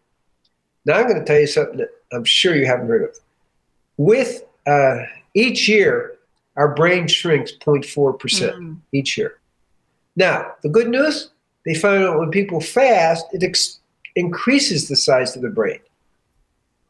Now 0.85 0.95
I'm 0.95 1.07
going 1.07 1.19
to 1.19 1.25
tell 1.25 1.41
you 1.41 1.47
something 1.47 1.79
that 1.79 1.91
I'm 2.13 2.25
sure 2.25 2.55
you 2.55 2.67
haven't 2.67 2.89
heard 2.89 3.03
of. 3.03 3.17
With 3.97 4.45
uh, 4.67 5.05
each 5.35 5.69
year, 5.69 6.19
our 6.57 6.75
brain 6.75 7.07
shrinks 7.07 7.53
0.4% 7.53 8.19
mm. 8.19 8.77
each 8.93 9.17
year. 9.17 9.39
Now, 10.17 10.53
the 10.63 10.69
good 10.69 10.89
news, 10.89 11.31
they 11.65 11.75
found 11.75 12.05
out 12.05 12.19
when 12.19 12.31
people 12.31 12.61
fast, 12.61 13.27
it 13.33 13.43
ex- 13.43 13.81
increases 14.17 14.89
the 14.89 14.97
size 14.97 15.37
of 15.37 15.43
the 15.43 15.49
brain. 15.49 15.81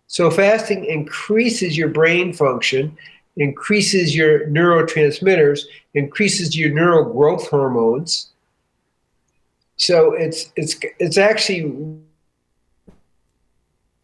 So 0.07 0.31
fasting 0.31 0.85
increases 0.87 1.79
your 1.79 1.89
brain 1.89 2.33
function, 2.33 2.97
increases 3.37 4.17
your 4.17 4.47
neurotransmitters, 4.49 5.61
increases 5.95 6.57
your 6.57 6.71
neural 6.71 7.13
growth 7.13 7.49
hormones. 7.49 8.31
So 9.77 10.13
it's 10.13 10.51
it's 10.57 10.77
it's 10.99 11.17
actually 11.17 11.73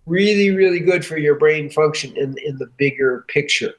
really, 0.07 0.51
really 0.51 0.81
good 0.81 1.05
for 1.05 1.19
your 1.19 1.35
brain 1.35 1.69
function 1.69 2.17
in, 2.17 2.37
in 2.45 2.57
the 2.57 2.67
bigger 2.77 3.25
picture. 3.29 3.75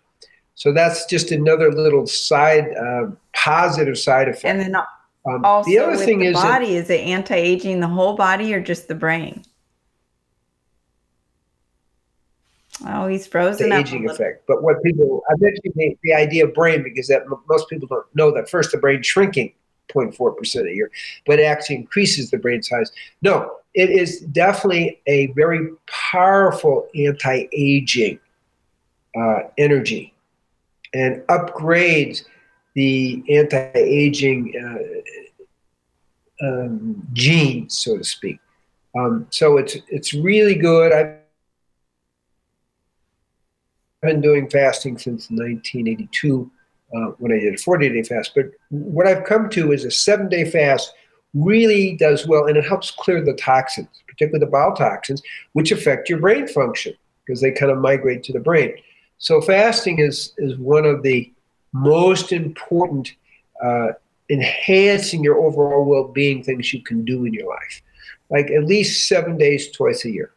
So 0.56 0.72
that's 0.72 1.06
just 1.06 1.32
another 1.32 1.72
little 1.72 2.06
side, 2.08 2.76
uh, 2.76 3.08
positive 3.34 3.98
side 3.98 4.28
effect. 4.28 4.46
And 4.46 4.60
then 4.60 4.76
um, 4.76 5.46
also 5.46 5.70
the 5.70 5.80
other 5.80 5.96
thing 5.96 6.20
the 6.20 6.28
is 6.28 6.34
body, 6.34 6.74
that, 6.74 6.84
is 6.84 6.90
it 6.90 7.02
anti-aging 7.02 7.80
the 7.80 7.88
whole 7.88 8.16
body 8.16 8.54
or 8.54 8.60
just 8.60 8.88
the 8.88 8.96
brain? 8.96 9.44
Oh, 12.86 13.08
he's 13.08 13.26
frozen. 13.26 13.70
The 13.70 13.78
aging 13.78 14.10
effect. 14.10 14.46
But 14.48 14.62
what 14.62 14.82
people, 14.84 15.24
I 15.30 15.34
mentioned 15.40 15.74
the, 15.76 15.98
the 16.04 16.14
idea 16.14 16.46
of 16.46 16.54
brain 16.54 16.84
because 16.84 17.08
that 17.08 17.24
most 17.48 17.70
people 17.70 17.88
don't 17.88 18.06
know 18.16 18.32
that 18.32 18.50
first 18.50 18.72
the 18.72 18.78
brain 18.78 19.02
shrinking 19.02 19.54
0.4% 19.94 20.70
a 20.70 20.74
year, 20.74 20.92
but 21.26 21.40
it 21.40 21.44
actually 21.44 21.78
increases 21.78 22.30
the 22.30 22.38
brain 22.38 22.62
size. 22.62 22.92
No, 23.22 23.58
it 23.74 23.90
is 23.90 24.22
definitely 24.22 25.02
a 25.08 25.28
very 25.28 25.70
powerful 25.88 26.88
anti 26.96 27.48
aging 27.54 28.20
uh, 29.16 29.40
energy 29.58 30.14
and 30.94 31.22
upgrades 31.28 32.24
the 32.74 33.24
anti 33.30 33.72
aging 33.76 34.54
uh, 34.64 36.48
um, 36.48 37.08
gene, 37.14 37.70
so 37.70 37.98
to 37.98 38.04
speak. 38.04 38.40
Um, 38.98 39.28
so 39.30 39.58
it's, 39.58 39.78
it's 39.90 40.14
really 40.14 40.56
good. 40.56 40.92
I've 40.94 41.18
been 44.02 44.22
doing 44.22 44.50
fasting 44.50 44.98
since 44.98 45.30
1982 45.30 46.52
uh, 46.96 47.12
when 47.18 47.32
I 47.32 47.40
did 47.40 47.56
a 47.56 47.58
40 47.58 47.90
day 47.90 48.04
fast. 48.04 48.32
But 48.36 48.52
what 48.70 49.08
I've 49.08 49.26
come 49.26 49.50
to 49.50 49.72
is 49.72 49.86
a 49.86 49.92
seven 49.92 50.30
day 50.30 50.50
fast 50.50 50.94
really 51.34 51.96
does 51.98 52.28
well 52.28 52.46
and 52.46 52.58
it 52.58 52.66
helps 52.66 52.92
clear 52.92 53.24
the 53.24 53.34
toxins, 53.34 53.90
particularly 54.08 54.44
the 54.44 54.52
bile 54.52 54.74
toxins, 54.74 55.22
which 55.54 55.72
affect 55.72 56.10
your 56.10 56.20
brain 56.20 56.48
function 56.48 56.94
because 57.26 57.42
they 57.42 57.52
kind 57.52 57.72
of 57.72 57.80
migrate 57.80 58.24
to 58.24 58.34
the 58.34 58.40
brain. 58.40 58.74
So 59.18 59.42
fasting 59.42 60.00
is 60.00 60.34
is 60.38 60.58
one 60.58 60.86
of 60.86 61.04
the 61.04 61.32
most 61.74 62.32
important 62.32 63.14
uh, 63.64 63.90
enhancing 64.30 65.24
your 65.24 65.38
overall 65.38 65.86
well-being 65.86 66.44
things 66.44 66.74
you 66.74 66.82
can 66.82 67.04
do 67.04 67.26
in 67.26 67.34
your 67.34 67.48
life. 67.48 67.82
Like 68.30 68.52
at 68.52 68.66
least 68.66 69.08
seven 69.08 69.38
days 69.38 69.72
twice 69.72 70.06
a 70.06 70.12
year. 70.12 70.34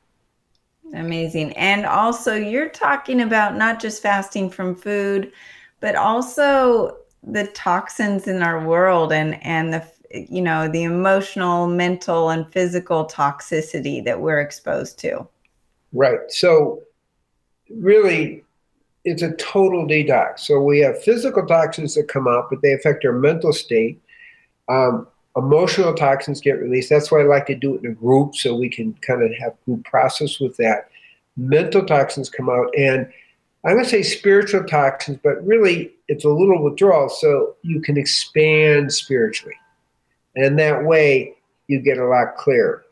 Amazing. 0.94 1.52
And 1.56 1.86
also 1.86 2.34
you're 2.34 2.68
talking 2.68 3.20
about 3.20 3.56
not 3.56 3.80
just 3.80 4.02
fasting 4.02 4.50
from 4.50 4.74
food, 4.74 5.32
but 5.80 5.94
also 5.94 6.96
the 7.22 7.46
toxins 7.48 8.26
in 8.26 8.42
our 8.42 8.66
world 8.66 9.12
and 9.12 9.42
and 9.44 9.72
the 9.72 9.86
you 10.12 10.42
know 10.42 10.68
the 10.68 10.82
emotional 10.82 11.66
mental 11.66 12.30
and 12.30 12.50
physical 12.52 13.06
toxicity 13.06 14.04
that 14.04 14.20
we're 14.20 14.40
exposed 14.40 14.98
to 14.98 15.26
right 15.92 16.20
so 16.28 16.80
really 17.76 18.42
it's 19.04 19.22
a 19.22 19.32
total 19.36 19.86
detox 19.86 20.40
so 20.40 20.60
we 20.60 20.80
have 20.80 21.00
physical 21.02 21.46
toxins 21.46 21.94
that 21.94 22.08
come 22.08 22.26
out 22.26 22.48
but 22.50 22.60
they 22.62 22.72
affect 22.72 23.04
our 23.04 23.12
mental 23.12 23.52
state 23.52 24.00
um, 24.68 25.06
emotional 25.36 25.94
toxins 25.94 26.40
get 26.40 26.60
released. 26.60 26.90
That's 26.90 27.10
why 27.10 27.20
I 27.20 27.24
like 27.24 27.46
to 27.46 27.54
do 27.54 27.74
it 27.74 27.84
in 27.84 27.90
a 27.90 27.94
group 27.94 28.34
so 28.34 28.54
we 28.54 28.68
can 28.68 28.94
kind 28.94 29.22
of 29.22 29.32
have 29.38 29.52
group 29.64 29.84
process 29.84 30.40
with 30.40 30.56
that. 30.56 30.88
Mental 31.36 31.84
toxins 31.84 32.28
come 32.28 32.50
out, 32.50 32.68
and 32.76 33.10
Going 33.64 33.82
to 33.82 33.88
say 33.88 34.02
spiritual 34.02 34.64
toxins, 34.64 35.18
but 35.22 35.44
really 35.46 35.92
it's 36.08 36.24
a 36.24 36.28
little 36.28 36.62
withdrawal, 36.62 37.08
so 37.08 37.56
you 37.62 37.80
can 37.80 37.98
expand 37.98 38.92
spiritually. 38.92 39.54
And 40.34 40.58
that 40.58 40.84
way 40.84 41.34
you 41.66 41.80
get 41.80 41.98
a 41.98 42.06
lot 42.06 42.36
clearer 42.36 42.84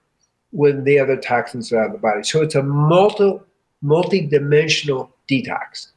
when 0.50 0.84
the 0.84 0.98
other 0.98 1.16
toxins 1.16 1.72
are 1.72 1.80
out 1.80 1.86
of 1.86 1.92
the 1.92 1.98
body. 1.98 2.22
So 2.22 2.42
it's 2.42 2.54
a 2.54 2.62
multi 2.62 3.40
multi-dimensional 3.80 5.10
detox. 5.30 5.88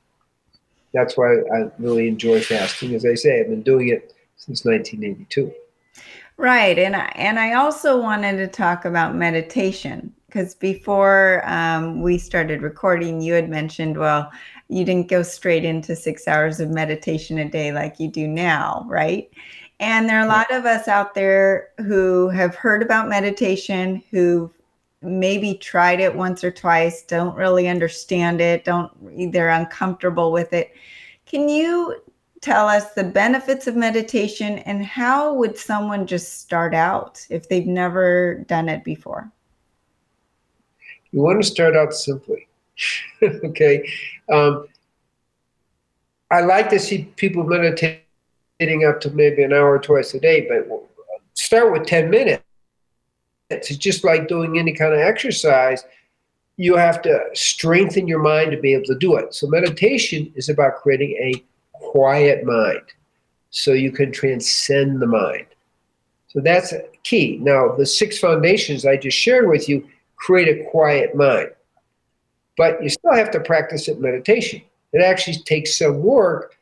That's 0.94 1.18
why 1.18 1.34
I 1.34 1.72
really 1.80 2.08
enjoy 2.08 2.42
fasting. 2.42 2.94
As 2.94 3.06
I 3.06 3.16
say, 3.16 3.40
I've 3.40 3.50
been 3.50 3.64
doing 3.64 3.90
it 3.90 4.14
since 4.38 4.66
1982. 4.66 5.52
Right, 6.38 6.78
and 6.78 6.96
I, 6.96 7.12
and 7.16 7.40
I 7.40 7.54
also 7.54 8.00
wanted 8.00 8.38
to 8.38 8.48
talk 8.48 8.86
about 8.86 9.16
meditation 9.16 10.14
because 10.26 10.56
before 10.56 11.42
um, 11.46 12.02
we 12.02 12.18
started 12.18 12.62
recording, 12.62 13.22
you 13.22 13.34
had 13.34 13.50
mentioned, 13.50 13.98
well, 13.98 14.32
you 14.72 14.86
didn't 14.86 15.10
go 15.10 15.22
straight 15.22 15.66
into 15.66 15.96
six 15.96 16.28
hours 16.28 16.62
of 16.62 16.70
meditation 16.70 17.38
a 17.38 17.50
day 17.50 17.74
like 17.74 18.00
you 18.00 18.08
do 18.08 18.26
now, 18.26 18.86
right? 18.88 19.30
And 19.82 20.08
there 20.08 20.18
are 20.18 20.26
a 20.26 20.30
lot 20.30 20.50
of 20.52 20.66
us 20.66 20.88
out 20.88 21.14
there 21.14 21.70
who 21.80 22.30
have 22.30 22.56
heard 22.56 22.82
about 22.82 23.10
meditation, 23.10 24.02
who've 24.12 24.50
maybe 25.02 25.56
tried 25.56 26.00
it 26.00 26.16
once 26.16 26.44
or 26.44 26.52
twice, 26.52 27.04
don't 27.04 27.36
really 27.36 27.68
understand 27.68 28.40
it, 28.40 28.64
don't 28.64 29.32
they're 29.34 29.50
uncomfortable 29.50 30.32
with 30.32 30.54
it. 30.54 30.72
Can 31.26 31.50
you 31.50 32.02
tell 32.40 32.68
us 32.68 32.94
the 32.94 33.04
benefits 33.04 33.68
of 33.68 33.76
meditation 33.76 34.60
and 34.60 34.86
how 34.86 35.34
would 35.34 35.58
someone 35.58 36.08
just 36.08 36.40
start 36.40 36.74
out 36.74 37.26
if 37.30 37.50
they've 37.50 37.68
never 37.68 38.46
done 38.48 38.70
it 38.70 38.84
before? 38.84 39.30
You 41.12 41.22
want 41.22 41.42
to 41.42 41.48
start 41.48 41.76
out 41.76 41.94
simply. 41.94 42.48
okay. 43.24 43.88
Um, 44.32 44.68
I 46.30 46.42
like 46.42 46.70
to 46.70 46.80
see 46.80 47.04
people 47.18 47.44
meditating 47.44 48.86
up 48.88 49.02
to 49.02 49.10
maybe 49.12 49.44
an 49.44 49.54
hour 49.54 49.80
twice 49.80 50.14
a 50.14 50.20
day, 50.20 50.48
but 50.48 50.68
start 51.34 51.72
with 51.72 51.86
10 51.86 52.10
minutes. 52.10 52.44
It's 53.50 53.76
just 53.76 54.04
like 54.04 54.28
doing 54.28 54.58
any 54.58 54.74
kind 54.74 54.94
of 54.94 55.00
exercise. 55.00 55.84
You 56.56 56.78
have 56.78 57.02
to 57.02 57.20
strengthen 57.34 58.08
your 58.08 58.22
mind 58.22 58.52
to 58.52 58.58
be 58.58 58.74
able 58.74 58.86
to 58.86 58.98
do 58.98 59.16
it. 59.16 59.34
So, 59.34 59.48
meditation 59.48 60.32
is 60.36 60.48
about 60.48 60.76
creating 60.76 61.18
a 61.20 61.44
quiet 61.74 62.46
mind 62.46 62.84
so 63.50 63.74
you 63.74 63.92
can 63.92 64.12
transcend 64.12 65.02
the 65.02 65.08
mind. 65.08 65.48
So, 66.28 66.40
that's 66.40 66.74
key. 67.04 67.40
Now, 67.42 67.74
the 67.76 67.86
six 67.86 68.20
foundations 68.20 68.86
I 68.86 68.96
just 68.96 69.18
shared 69.18 69.50
with 69.50 69.68
you 69.68 69.86
create 70.16 70.48
a 70.48 70.70
quiet 70.70 71.16
mind, 71.16 71.50
but 72.58 72.82
you 72.84 72.90
still 72.90 73.14
have 73.14 73.32
to 73.32 73.40
practice 73.40 73.88
it 73.88 74.00
meditation. 74.00 74.62
It 74.94 75.02
actually 75.02 75.38
takes 75.38 75.78
some 75.78 76.02
work 76.02 76.58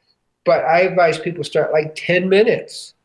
but 0.49 0.65
I 0.65 0.81
advise 0.81 1.19
people 1.19 1.43
start 1.43 1.71
like 1.71 1.93
10 1.95 2.27
minutes. 2.27 2.95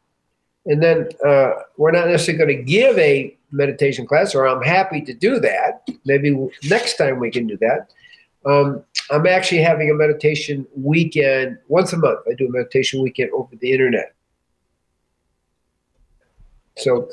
And 0.65 0.83
then 0.83 1.11
uh, 1.23 1.51
we're 1.77 1.91
not 1.91 2.09
necessarily 2.09 2.43
going 2.43 2.57
to 2.57 2.63
give 2.63 2.99
a 2.99 3.37
meditation 3.51 4.07
class, 4.07 4.35
or 4.35 4.49
I'm 4.49 4.63
happy 4.63 5.03
to 5.03 5.13
do 5.13 5.39
that. 5.41 5.87
Maybe 6.07 6.35
next 6.65 6.97
time 6.97 7.19
we 7.19 7.31
can 7.31 7.47
do 7.47 7.59
that. 7.59 7.91
Um, 8.47 8.83
I'm 9.11 9.27
actually 9.27 9.59
having 9.59 9.91
a 9.91 9.95
meditation 9.95 10.67
weekend 10.75 11.59
once 11.69 11.93
a 11.93 11.99
month. 11.99 12.21
I 12.27 12.33
do 12.33 12.47
a 12.47 12.51
meditation 12.51 13.03
weekend 13.03 13.31
over 13.33 13.55
the 13.57 13.73
internet. 13.73 14.15
So 16.79 17.11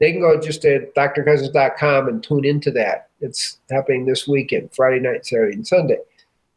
they 0.00 0.12
can 0.12 0.20
go 0.20 0.40
just 0.40 0.62
to 0.62 0.88
drcousens.com 0.96 2.08
and 2.08 2.22
tune 2.22 2.44
into 2.44 2.70
that. 2.72 3.08
It's 3.20 3.58
happening 3.70 4.06
this 4.06 4.28
weekend, 4.28 4.72
Friday 4.74 5.00
night, 5.00 5.26
Saturday, 5.26 5.54
and 5.54 5.66
Sunday. 5.66 5.98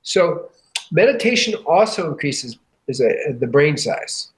So 0.04 0.50
meditation 0.92 1.56
also 1.66 2.12
increases 2.12 2.58
a, 2.90 3.34
the 3.34 3.48
brain 3.48 3.78
size, 3.78 4.30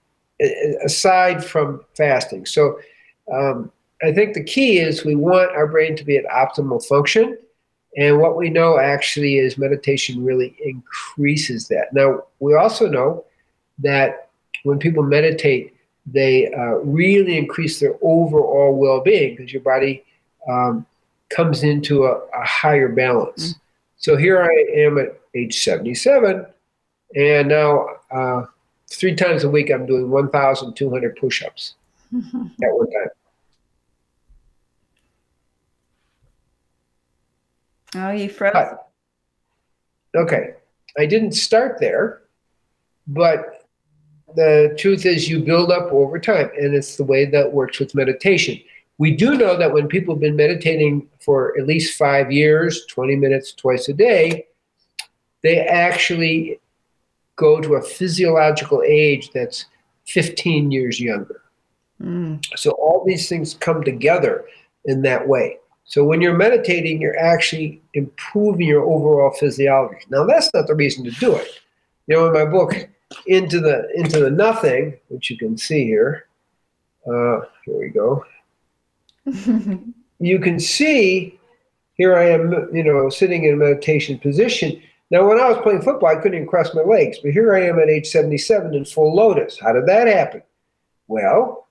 aside 0.86 1.44
from 1.44 1.84
fasting. 1.96 2.46
So 2.46 2.80
um, 3.32 3.72
I 4.02 4.12
think 4.12 4.34
the 4.34 4.44
key 4.44 4.80
is 4.80 5.06
we 5.06 5.16
want 5.16 5.52
our 5.52 5.68
brain 5.68 5.96
to 5.96 6.04
be 6.04 6.18
at 6.18 6.26
optimal 6.26 6.86
function. 6.86 7.38
And 7.98 8.20
what 8.20 8.36
we 8.36 8.50
know 8.50 8.80
actually 8.80 9.38
is 9.38 9.58
meditation 9.58 10.24
really 10.24 10.56
increases 10.64 11.68
that. 11.68 11.94
Now, 11.94 12.24
we 12.40 12.56
also 12.56 12.88
know 12.88 13.26
that 13.80 14.30
when 14.64 14.80
people 14.80 15.04
meditate, 15.04 15.73
they 16.06 16.52
uh, 16.54 16.76
really 16.84 17.38
increase 17.38 17.80
their 17.80 17.96
overall 18.02 18.76
well 18.76 19.02
being 19.02 19.36
because 19.36 19.54
your 19.54 19.62
body 19.62 20.04
um, 20.50 20.86
comes 21.30 21.64
into 21.64 22.06
a, 22.06 22.12
a 22.12 22.46
higher 22.46 22.90
balance. 22.90 23.54
Mm. 23.54 23.60
So 23.98 24.18
here 24.18 24.44
I 24.44 24.80
am 24.80 24.98
at 24.98 25.20
age 25.34 25.64
77, 25.64 26.46
and 27.16 27.48
now 27.48 27.88
uh, 28.12 28.46
three 28.90 29.16
times 29.16 29.44
a 29.44 29.50
week, 29.50 29.70
I'm 29.70 29.86
doing 29.86 30.10
1,200 30.10 31.16
push 31.16 31.44
ups 31.44 31.76
at 32.14 32.22
one 32.72 32.92
time. 32.92 33.08
Oh, 37.96 38.12
you 38.12 38.30
froze. 38.30 38.54
But, 38.54 38.90
okay. 40.16 40.56
I 40.98 41.06
didn't 41.06 41.34
start 41.34 41.80
there, 41.80 42.22
but 43.08 43.63
the 44.36 44.76
truth 44.78 45.06
is 45.06 45.30
you 45.30 45.40
build 45.40 45.72
up 45.72 45.92
over 45.92 46.20
time, 46.20 46.50
and 46.58 46.74
it's 46.74 46.98
the 46.98 47.04
way 47.04 47.26
that 47.26 47.54
works 47.54 47.80
with 47.80 47.96
meditation. 47.96 48.60
We 48.98 49.16
do 49.16 49.36
know 49.36 49.58
that 49.58 49.74
when 49.74 49.88
people 49.88 50.14
have 50.16 50.22
been 50.22 50.36
meditating 50.36 51.08
for 51.20 51.58
at 51.60 51.66
least 51.66 51.98
five 51.98 52.32
years, 52.32 52.86
20 52.88 53.16
minutes 53.16 53.54
twice 53.54 53.90
a 53.90 53.94
day, 53.94 54.46
they 55.42 55.60
actually 55.60 56.60
go 57.36 57.60
to 57.60 57.76
a 57.76 57.82
physiological 57.82 58.84
age 58.86 59.32
that's 59.34 59.66
15 60.08 60.72
years 60.72 61.00
younger. 61.00 61.42
Mm. 62.02 62.44
So 62.56 62.72
all 62.72 63.04
these 63.06 63.28
things 63.28 63.56
come 63.56 63.84
together 63.84 64.46
in 64.86 65.02
that 65.04 65.28
way. 65.28 65.58
So 65.86 66.04
when 66.04 66.22
you're 66.22 66.38
meditating, 66.38 67.02
you're 67.02 67.20
actually 67.20 67.82
improving 67.94 68.68
your 68.68 68.84
overall 68.84 69.32
physiology. 69.32 70.06
Now 70.10 70.26
that's 70.26 70.54
not 70.54 70.68
the 70.68 70.76
reason 70.76 71.04
to 71.06 71.12
do 71.12 71.36
it. 71.36 71.48
You 72.08 72.16
know, 72.16 72.28
in 72.28 72.34
my 72.34 72.46
book, 72.46 72.90
into 73.28 73.60
the 73.60 73.90
into 73.96 74.20
the 74.20 74.32
nothing, 74.32 74.98
which 75.10 75.30
you 75.30 75.38
can 75.38 75.58
see 75.58 75.86
here. 75.86 76.28
Uh, 77.06 77.42
here 77.66 77.80
we 77.80 77.90
go. 77.90 78.26
you 80.20 80.40
can 80.40 80.60
see 80.60 81.40
here 81.96 82.16
I 82.16 82.30
am, 82.30 82.70
you 82.74 82.84
know, 82.84 83.10
sitting 83.10 83.44
in 83.46 83.54
a 83.54 83.58
meditation 83.58 84.18
position 84.18 84.82
now, 85.14 85.28
when 85.28 85.40
I 85.40 85.48
was 85.48 85.60
playing 85.62 85.84
football, 85.84 86.10
I 86.10 86.16
couldn't 86.16 86.34
even 86.34 86.48
cross 86.48 86.74
my 86.74 86.82
legs, 86.82 87.20
but 87.22 87.34
here 87.34 87.54
I 87.54 87.68
am 87.68 87.78
at 87.78 87.88
age 87.88 88.08
77 88.08 88.74
in 88.74 88.84
full 88.84 89.16
lotus. 89.16 89.60
How 89.60 89.72
did 89.72 89.86
that 89.86 90.08
happen? 90.08 90.42
Well, 91.08 91.68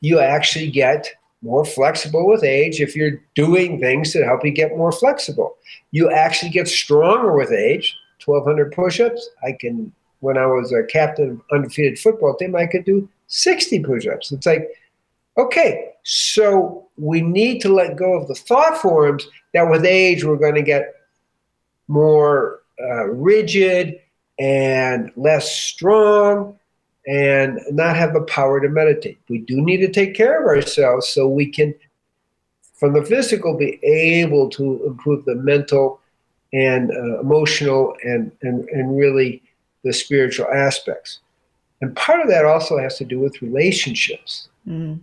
you 0.00 0.18
actually 0.18 0.72
get 0.72 1.08
more 1.40 1.64
flexible 1.64 2.26
with 2.26 2.42
age 2.42 2.80
if 2.80 2.96
you're 2.96 3.22
doing 3.36 3.78
things 3.78 4.12
that 4.12 4.24
help 4.24 4.44
you 4.44 4.50
get 4.50 4.76
more 4.76 4.90
flexible. 4.90 5.56
You 5.92 6.10
actually 6.10 6.50
get 6.50 6.66
stronger 6.66 7.36
with 7.36 7.52
age. 7.52 7.96
1,200 8.24 8.72
push 8.72 8.98
ups. 8.98 9.30
I 9.44 9.52
can, 9.52 9.92
when 10.24 10.38
I 10.38 10.46
was 10.46 10.72
a 10.72 10.82
captain 10.84 11.32
of 11.32 11.42
undefeated 11.52 11.98
football 11.98 12.34
team, 12.34 12.56
I 12.56 12.66
could 12.66 12.84
do 12.84 13.06
60 13.26 13.80
push 13.80 14.06
ups. 14.06 14.32
It's 14.32 14.46
like, 14.46 14.70
okay, 15.36 15.90
so 16.02 16.88
we 16.96 17.20
need 17.20 17.60
to 17.60 17.68
let 17.68 17.96
go 17.96 18.14
of 18.14 18.26
the 18.26 18.34
thought 18.34 18.78
forms 18.78 19.26
that 19.52 19.70
with 19.70 19.84
age 19.84 20.24
we're 20.24 20.36
going 20.36 20.54
to 20.54 20.62
get 20.62 20.94
more 21.88 22.60
uh, 22.80 23.04
rigid 23.04 24.00
and 24.38 25.12
less 25.14 25.52
strong 25.52 26.58
and 27.06 27.60
not 27.70 27.94
have 27.94 28.14
the 28.14 28.22
power 28.22 28.60
to 28.60 28.68
meditate. 28.70 29.18
We 29.28 29.38
do 29.38 29.60
need 29.60 29.78
to 29.78 29.92
take 29.92 30.14
care 30.14 30.40
of 30.40 30.46
ourselves 30.46 31.06
so 31.06 31.28
we 31.28 31.46
can, 31.50 31.74
from 32.72 32.94
the 32.94 33.04
physical, 33.04 33.58
be 33.58 33.78
able 33.84 34.48
to 34.50 34.86
improve 34.86 35.26
the 35.26 35.34
mental 35.34 36.00
and 36.54 36.90
uh, 36.90 37.20
emotional 37.20 37.94
and, 38.04 38.32
and, 38.40 38.66
and 38.70 38.96
really 38.96 39.42
the 39.84 39.92
spiritual 39.92 40.46
aspects. 40.52 41.20
And 41.80 41.94
part 41.94 42.20
of 42.20 42.28
that 42.28 42.44
also 42.44 42.78
has 42.78 42.98
to 42.98 43.04
do 43.04 43.20
with 43.20 43.42
relationships. 43.42 44.48
Mm. 44.66 45.00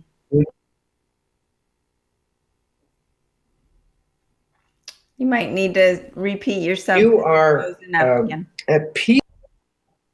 You 5.18 5.26
might 5.26 5.52
need 5.52 5.74
to 5.74 6.04
repeat 6.14 6.62
yourself. 6.62 7.00
You 7.00 7.20
are 7.20 7.76
um, 7.94 8.46
at 8.68 8.92
peace. 8.94 9.20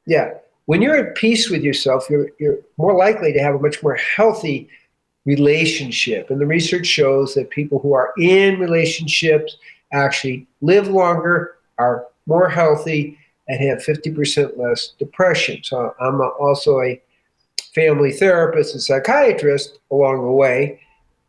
Yeah. 0.06 0.34
When 0.66 0.82
you're 0.82 0.96
at 0.96 1.14
peace 1.14 1.48
with 1.48 1.62
yourself, 1.62 2.10
you're, 2.10 2.28
you're 2.38 2.58
more 2.76 2.94
likely 2.94 3.32
to 3.32 3.38
have 3.38 3.54
a 3.54 3.58
much 3.58 3.82
more 3.82 3.94
healthy 3.94 4.68
relationship. 5.24 6.28
And 6.30 6.38
the 6.38 6.46
research 6.46 6.86
shows 6.86 7.34
that 7.34 7.48
people 7.48 7.78
who 7.78 7.94
are 7.94 8.12
in 8.18 8.58
relationships 8.58 9.56
actually 9.92 10.46
live 10.60 10.88
longer, 10.88 11.56
are 11.78 12.06
more 12.26 12.48
healthy, 12.48 13.17
and 13.48 13.60
have 13.60 13.78
50% 13.78 14.58
less 14.58 14.88
depression. 14.98 15.60
So 15.64 15.94
I'm 16.00 16.20
also 16.20 16.80
a 16.80 17.00
family 17.74 18.12
therapist 18.12 18.74
and 18.74 18.82
psychiatrist 18.82 19.78
along 19.90 20.22
the 20.22 20.32
way 20.32 20.80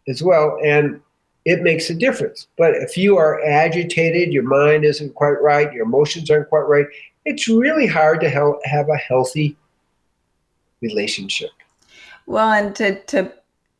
as 0.08 0.22
well. 0.22 0.58
And 0.64 1.02
it 1.46 1.62
makes 1.62 1.90
a 1.90 1.96
difference. 1.96 2.48
But 2.58 2.76
if 2.76 2.98
you 2.98 3.18
are 3.18 3.44
agitated, 3.44 4.34
your 4.34 4.44
mind 4.44 4.84
isn't 4.84 5.16
quite 5.16 5.42
right, 5.42 5.72
your 5.72 5.86
emotions 5.86 6.30
aren't 6.30 6.50
quite 6.50 6.68
right, 6.68 6.86
it's 7.26 7.48
really 7.48 7.88
hard 7.88 8.20
to 8.22 8.30
have 8.30 8.90
a 8.90 8.98
healthy 8.98 9.56
relationship. 10.82 11.52
Well, 12.26 12.52
and 12.52 12.76
to, 12.76 13.02
to 13.06 13.34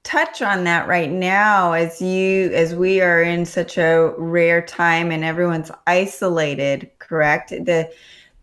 touch 0.04 0.42
on 0.42 0.64
that 0.64 0.88
right 0.88 1.12
now 1.12 1.74
as 1.74 2.02
you 2.02 2.50
as 2.54 2.74
we 2.74 3.02
are 3.02 3.22
in 3.22 3.46
such 3.46 3.78
a 3.78 4.14
rare 4.18 4.62
time 4.62 5.12
and 5.12 5.24
everyone's 5.24 5.70
isolated 5.86 6.90
correct 7.00 7.50
the 7.50 7.92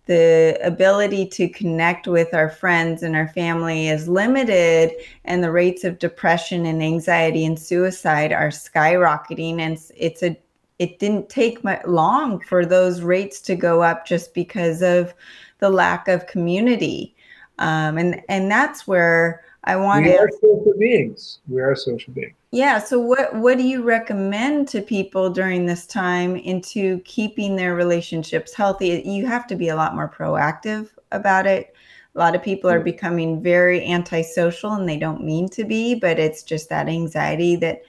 the 0.06 0.58
ability 0.62 1.26
to 1.26 1.48
connect 1.48 2.06
with 2.06 2.32
our 2.32 2.48
friends 2.48 3.02
and 3.02 3.16
our 3.16 3.28
family 3.28 3.88
is 3.88 4.08
limited 4.08 4.92
and 5.24 5.42
the 5.42 5.50
rates 5.50 5.84
of 5.84 5.98
depression 5.98 6.64
and 6.66 6.82
anxiety 6.82 7.44
and 7.44 7.58
suicide 7.58 8.32
are 8.32 8.48
skyrocketing 8.48 9.60
and 9.60 9.78
it's 9.96 10.22
a 10.22 10.36
it 10.78 10.98
didn't 10.98 11.28
take 11.30 11.64
much 11.64 11.84
long 11.86 12.38
for 12.40 12.66
those 12.66 13.00
rates 13.00 13.40
to 13.40 13.56
go 13.56 13.82
up 13.82 14.06
just 14.06 14.34
because 14.34 14.82
of 14.82 15.14
the 15.58 15.70
lack 15.70 16.06
of 16.06 16.26
community 16.26 17.14
um, 17.58 17.98
and 17.98 18.20
and 18.28 18.50
that's 18.50 18.86
where 18.86 19.42
I 19.64 19.76
want 19.76 20.04
we 20.04 20.16
are 20.16 20.30
social 20.40 20.74
beings. 20.78 21.40
We 21.48 21.60
are 21.60 21.74
social 21.74 22.12
beings. 22.12 22.34
Yeah. 22.56 22.78
So 22.78 22.98
what 22.98 23.34
what 23.34 23.58
do 23.58 23.64
you 23.64 23.82
recommend 23.82 24.66
to 24.68 24.80
people 24.80 25.28
during 25.28 25.66
this 25.66 25.86
time 25.86 26.36
into 26.36 27.00
keeping 27.00 27.54
their 27.54 27.74
relationships 27.74 28.54
healthy? 28.54 29.02
You 29.04 29.26
have 29.26 29.46
to 29.48 29.56
be 29.56 29.68
a 29.68 29.76
lot 29.76 29.94
more 29.94 30.08
proactive 30.08 30.88
about 31.12 31.46
it. 31.46 31.74
A 32.14 32.18
lot 32.18 32.34
of 32.34 32.42
people 32.42 32.70
are 32.70 32.80
becoming 32.80 33.42
very 33.42 33.84
antisocial 33.86 34.72
and 34.72 34.88
they 34.88 34.96
don't 34.96 35.22
mean 35.22 35.50
to 35.50 35.64
be, 35.64 35.96
but 35.96 36.18
it's 36.18 36.42
just 36.42 36.70
that 36.70 36.88
anxiety 36.88 37.56
that 37.56 37.82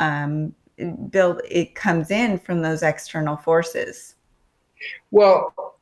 um, 0.00 0.54
build 1.08 1.40
it 1.50 1.74
comes 1.74 2.10
in 2.10 2.38
from 2.38 2.60
those 2.60 2.82
external 2.82 3.38
forces. 3.38 4.16
Well, 5.10 5.78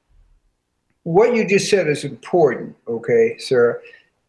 what 1.02 1.34
you 1.34 1.44
just 1.44 1.68
said 1.68 1.88
is 1.88 2.04
important, 2.04 2.76
okay, 2.86 3.36
Sarah 3.38 3.80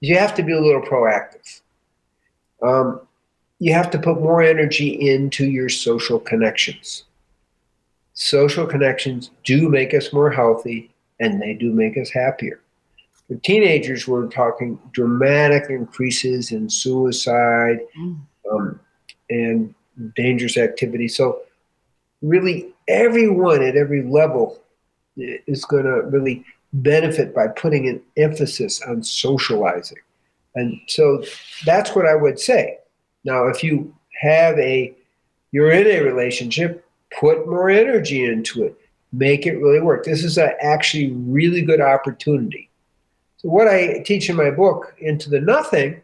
you 0.02 0.18
have 0.18 0.34
to 0.34 0.42
be 0.42 0.54
a 0.54 0.60
little 0.60 0.82
proactive. 0.82 1.62
Um, 2.64 3.02
you 3.60 3.74
have 3.74 3.92
to 3.92 4.00
put 4.00 4.22
more 4.22 4.42
energy 4.42 5.10
into 5.10 5.46
your 5.46 5.70
social 5.70 6.20
connections. 6.20 7.04
Social 8.14 8.66
connections 8.66 9.32
do 9.44 9.70
make 9.70 9.94
us 9.94 10.12
more 10.12 10.32
healthy 10.32 10.92
and 11.20 11.42
they 11.42 11.54
do 11.54 11.72
make 11.72 11.98
us 11.98 12.10
happier. 12.10 12.62
For 13.28 13.36
teenagers, 13.36 14.08
we're 14.08 14.28
talking 14.28 14.80
dramatic 14.92 15.70
increases 15.70 16.52
in 16.52 16.70
suicide 16.70 17.80
mm. 17.98 18.20
um, 18.52 18.80
and 19.30 19.76
dangerous 20.16 20.58
activity. 20.58 21.08
So, 21.08 21.42
really, 22.22 22.74
everyone 22.88 23.62
at 23.62 23.76
every 23.76 24.04
level 24.04 24.60
is 25.16 25.64
going 25.66 25.86
to 25.86 26.02
really 26.04 26.44
benefit 26.74 27.36
by 27.36 27.48
putting 27.48 27.88
an 27.88 28.02
emphasis 28.18 28.82
on 28.82 29.04
socializing. 29.04 29.98
And 30.56 30.80
so 30.88 31.24
that's 31.66 31.96
what 31.96 32.06
I 32.06 32.16
would 32.16 32.40
say. 32.40 32.80
Now, 33.30 33.46
if 33.46 33.64
you 33.64 33.94
have 34.22 34.58
a, 34.58 34.92
you're 35.52 35.72
in 35.72 35.86
a 35.86 36.02
relationship, 36.02 36.84
put 37.20 37.48
more 37.48 37.70
energy 37.70 38.26
into 38.26 38.64
it, 38.64 38.76
make 39.14 39.46
it 39.46 39.58
really 39.58 39.80
work. 39.80 40.04
This 40.04 40.24
is 40.24 40.40
a 40.40 40.60
actually 40.66 41.12
really 41.12 41.62
good 41.62 41.80
opportunity. 41.80 42.72
So, 43.38 43.50
what 43.50 43.68
I 43.68 44.00
teach 44.00 44.32
in 44.32 44.36
my 44.36 44.50
book, 44.50 44.96
Into 44.98 45.30
the 45.30 45.40
Nothing, 45.40 46.02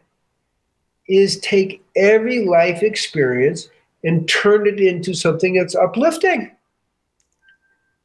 is 1.08 1.40
take 1.40 1.84
every 1.96 2.44
life 2.44 2.84
experience 2.84 3.70
and 4.04 4.28
turn 4.28 4.68
it 4.68 4.78
into 4.78 5.12
something 5.12 5.54
that's 5.54 5.74
uplifting. 5.74 6.52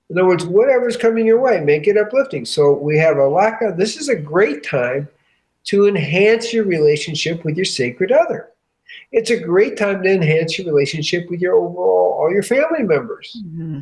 In 0.10 0.18
other 0.18 0.28
words, 0.28 0.46
whatever's 0.46 0.98
coming 0.98 1.28
your 1.28 1.40
way, 1.40 1.60
make 1.60 1.88
it 1.88 1.96
uplifting. 1.96 2.44
So 2.44 2.74
we 2.74 2.98
have 2.98 3.18
a 3.18 3.28
lack 3.28 3.62
of 3.62 3.78
this 3.78 3.98
is 3.98 4.10
a 4.10 4.16
great 4.16 4.64
time 4.64 5.08
to 5.66 5.88
enhance 5.88 6.52
your 6.52 6.66
relationship 6.66 7.46
with 7.46 7.56
your 7.56 7.66
sacred 7.66 8.12
other. 8.12 8.52
It's 9.12 9.30
a 9.30 9.40
great 9.40 9.78
time 9.78 10.02
to 10.04 10.10
enhance 10.10 10.58
your 10.58 10.68
relationship 10.68 11.30
with 11.30 11.42
your 11.42 11.56
overall 11.56 12.02
all 12.22 12.32
your 12.32 12.44
family 12.44 12.84
members. 12.84 13.38
Mm-hmm. 13.46 13.82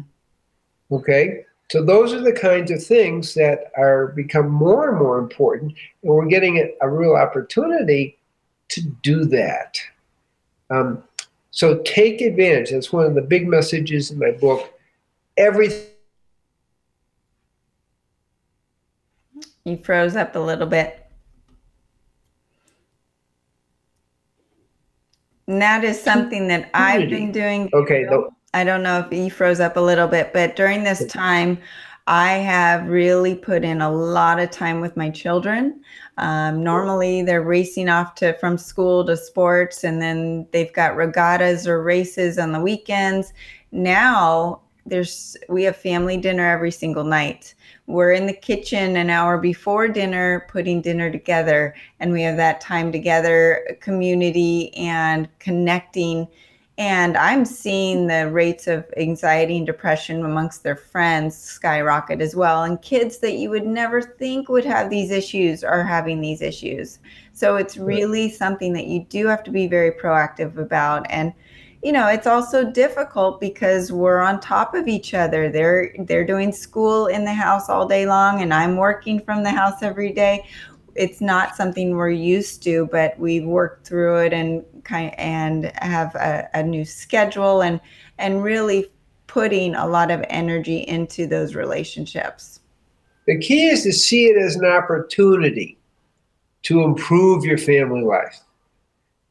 Okay? 0.92 1.46
So 1.72 1.84
those 1.84 2.14
are 2.14 2.22
the 2.22 2.34
kinds 2.34 2.72
of 2.72 2.84
things 2.84 3.34
that 3.36 3.72
are 3.78 4.08
become 4.08 4.50
more 4.50 4.90
and 4.90 4.98
more 4.98 5.20
important, 5.20 5.74
and 6.04 6.12
we're 6.12 6.26
getting 6.26 6.58
a, 6.58 6.70
a 6.82 6.90
real 6.90 7.16
opportunity 7.16 8.18
to 8.70 8.82
do 9.04 9.26
that. 9.26 9.80
Um, 10.72 11.04
so 11.52 11.80
take 11.80 12.22
advantage. 12.22 12.72
That's 12.72 12.92
one 12.94 13.06
of 13.06 13.16
the 13.16 13.22
big 13.22 13.48
messages 13.48 14.12
in 14.12 14.20
my 14.20 14.32
book. 14.32 14.74
Everything 15.38 15.88
You 19.66 19.78
froze 19.78 20.16
up 20.16 20.36
a 20.36 20.40
little 20.40 20.66
bit. 20.66 21.06
And 25.50 25.60
that 25.64 25.84
is 25.84 26.00
something 26.00 26.48
that 26.50 26.70
I've 26.76 27.10
been 27.10 27.32
doing. 27.32 27.72
Okay. 27.74 28.08
I 28.54 28.64
don't 28.64 28.84
know 28.84 29.00
if 29.00 29.12
you 29.12 29.32
froze 29.32 29.60
up 29.60 29.78
a 29.78 29.82
little 29.82 30.08
bit, 30.08 30.32
but 30.32 30.56
during 30.56 30.84
this 30.84 31.04
time, 31.08 31.58
I 32.06 32.34
have 32.34 32.88
really 32.88 33.34
put 33.34 33.64
in 33.64 33.82
a 33.82 33.92
lot 33.92 34.40
of 34.40 34.52
time 34.52 34.80
with 34.80 34.96
my 34.96 35.10
children. 35.10 35.82
Um, 36.20 36.64
normally, 36.64 37.24
they're 37.24 37.42
racing 37.42 37.90
off 37.90 38.14
to 38.16 38.34
from 38.34 38.60
school 38.60 39.04
to 39.08 39.18
sports, 39.18 39.84
and 39.84 40.00
then 40.00 40.48
they've 40.52 40.72
got 40.72 40.96
regattas 40.96 41.68
or 41.68 41.82
races 41.82 42.38
on 42.38 42.52
the 42.52 42.62
weekends. 42.62 43.34
Now, 43.72 44.62
there's 44.86 45.36
we 45.50 45.64
have 45.64 45.78
family 45.78 46.18
dinner 46.18 46.48
every 46.48 46.72
single 46.72 47.04
night 47.04 47.56
we're 47.90 48.12
in 48.12 48.28
the 48.28 48.34
kitchen 48.34 48.96
an 48.98 49.10
hour 49.10 49.40
before 49.40 49.88
dinner 49.88 50.46
putting 50.48 50.80
dinner 50.80 51.12
together 51.12 51.74
and 52.00 52.14
we 52.14 52.22
have 52.22 52.38
that 52.38 52.62
time 52.62 52.92
together 52.92 53.78
community 53.82 54.72
and 54.76 55.28
connecting. 55.40 56.28
And 56.78 57.18
i'm 57.18 57.44
seeing 57.46 58.06
the 58.06 58.30
rates 58.30 58.68
of 58.68 58.86
anxiety 58.96 59.58
and 59.58 59.66
depression 59.66 60.24
amongst 60.24 60.62
their 60.64 60.76
friends 60.76 61.36
skyrocket 61.36 62.22
as 62.22 62.36
well 62.36 62.64
and 62.64 62.82
kids 62.82 63.18
that 63.18 63.34
you 63.34 63.50
would 63.50 63.66
never 63.66 64.02
think 64.02 64.48
would 64.50 64.66
have 64.66 64.90
these 64.90 65.10
issues 65.10 65.64
are 65.64 65.84
having 65.84 66.22
these 66.22 66.42
issues. 66.44 67.00
So 67.34 67.56
it's 67.56 67.76
really 67.76 68.30
something 68.30 68.72
that 68.74 68.86
you 68.86 69.04
do 69.10 69.26
have 69.28 69.44
to 69.46 69.52
be 69.52 69.66
very 69.66 69.92
proactive 69.92 70.58
about 70.58 71.08
and 71.10 71.34
you 71.84 71.92
know 71.92 72.08
it's 72.08 72.28
also 72.28 72.70
difficult 72.70 73.40
because 73.40 73.92
we're 73.92 74.20
on 74.20 74.40
top 74.40 74.74
of 74.74 74.88
each 74.88 75.14
other. 75.14 75.50
They're 75.50 75.96
they're 76.00 76.26
doing 76.26 76.52
school 76.52 77.08
in 77.08 77.26
the 77.26 77.34
house 77.34 77.70
all 77.70 77.88
day 77.88 78.06
long 78.06 78.42
and 78.42 78.54
i'm 78.54 78.76
working 78.76 79.20
from 79.22 79.44
the 79.44 79.52
house 79.52 79.82
every 79.82 80.12
day. 80.12 80.46
It's 80.96 81.22
not 81.22 81.56
something 81.56 81.96
we're 81.96 82.10
used 82.10 82.64
to 82.64 82.88
but 82.92 83.18
we've 83.18 83.46
worked 83.46 83.88
through 83.88 84.18
it 84.18 84.34
and 84.34 84.66
kind 84.84 85.18
and 85.18 85.72
have 85.82 86.16
a, 86.16 86.50
a 86.54 86.64
new 86.64 86.84
schedule 86.84 87.62
and 87.62 87.80
and 88.18 88.44
really 88.44 88.92
putting 89.28 89.76
a 89.76 89.88
lot 89.88 90.12
of 90.12 90.24
energy 90.30 90.80
into 90.80 91.28
those 91.28 91.56
relationships. 91.56 92.60
The 93.28 93.40
key 93.40 93.68
is 93.68 93.84
to 93.84 93.94
see 93.94 94.26
it 94.26 94.38
as 94.38 94.56
an 94.56 94.66
opportunity 94.66 95.78
to 96.64 96.84
improve 96.84 97.46
your 97.46 97.60
family 97.60 98.02
life 98.02 98.42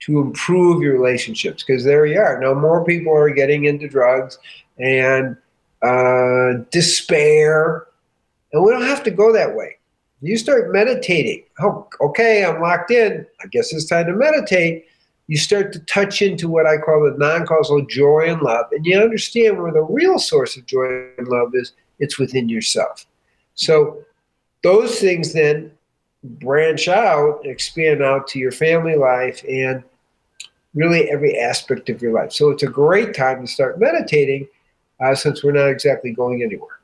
to 0.01 0.21
improve 0.21 0.83
your 0.83 0.93
relationships 0.93 1.63
because 1.63 1.85
there 1.85 2.07
you 2.07 2.19
are. 2.19 2.41
Now 2.41 2.55
more 2.55 2.85
people 2.85 3.15
are 3.15 3.31
getting 3.31 3.65
into 3.65 3.89
drugs 3.89 4.39
and 4.79 5.37
uh, 5.83 6.65
despair, 6.71 7.87
and 8.53 8.63
we 8.65 8.73
don't 8.73 8.83
have 8.83 9.03
to 9.05 9.11
go 9.11 9.33
that 9.33 9.55
way. 9.55 9.77
You 10.21 10.37
start 10.37 10.73
meditating. 10.73 11.45
Oh, 11.61 11.87
okay, 12.01 12.45
I'm 12.45 12.61
locked 12.61 12.91
in. 12.91 13.25
I 13.43 13.47
guess 13.49 13.73
it's 13.73 13.87
time 13.87 14.07
to 14.07 14.13
meditate. 14.13 14.87
You 15.29 15.37
start 15.37 15.73
to 15.75 15.79
touch 15.81 16.23
into 16.23 16.49
what 16.49 16.67
I 16.67 16.79
call 16.79 17.05
the 17.05 17.17
non-causal 17.19 17.87
joy 17.87 18.25
and 18.27 18.41
love, 18.43 18.67
and 18.73 18.85
you 18.87 18.99
understand 18.99 19.61
where 19.61 19.73
the 19.73 19.83
real 19.83 20.19
source 20.19 20.57
of 20.57 20.67
joy 20.67 21.11
and 21.19 21.29
love 21.29 21.51
is. 21.55 21.73
It's 22.01 22.19
within 22.19 22.49
yourself. 22.49 23.07
So 23.55 24.05
those 24.63 25.01
things 25.01 25.33
then 25.33 25.73
branch 26.25 26.89
out, 26.89 27.41
expand 27.45 28.03
out 28.03 28.27
to 28.29 28.39
your 28.39 28.53
family 28.53 28.97
life 28.97 29.45
and 29.49 29.83
really 30.75 31.11
every 31.11 31.39
aspect 31.39 31.89
of 31.89 32.03
your 32.03 32.13
life. 32.13 32.33
So 32.33 32.51
it's 32.51 32.63
a 32.63 32.69
great 32.69 33.15
time 33.15 33.41
to 33.41 33.47
start 33.47 33.81
meditating 33.81 34.49
uh, 35.01 35.15
since 35.15 35.43
we're 35.43 35.53
not 35.53 35.69
exactly 35.69 36.13
going 36.13 36.43
anywhere. 36.43 36.81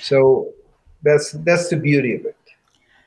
So 0.00 0.52
that's 1.02 1.32
that's 1.32 1.68
the 1.68 1.76
beauty 1.76 2.14
of 2.14 2.26
it. 2.26 2.36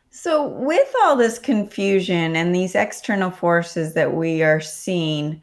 So 0.10 0.48
with 0.48 0.94
all 1.04 1.16
this 1.16 1.39
confusion 1.39 2.36
and 2.36 2.54
these 2.54 2.76
external 2.76 3.32
forces 3.32 3.94
that 3.96 4.13
we 4.13 4.44
are 4.44 4.62
seeing, 4.62 5.42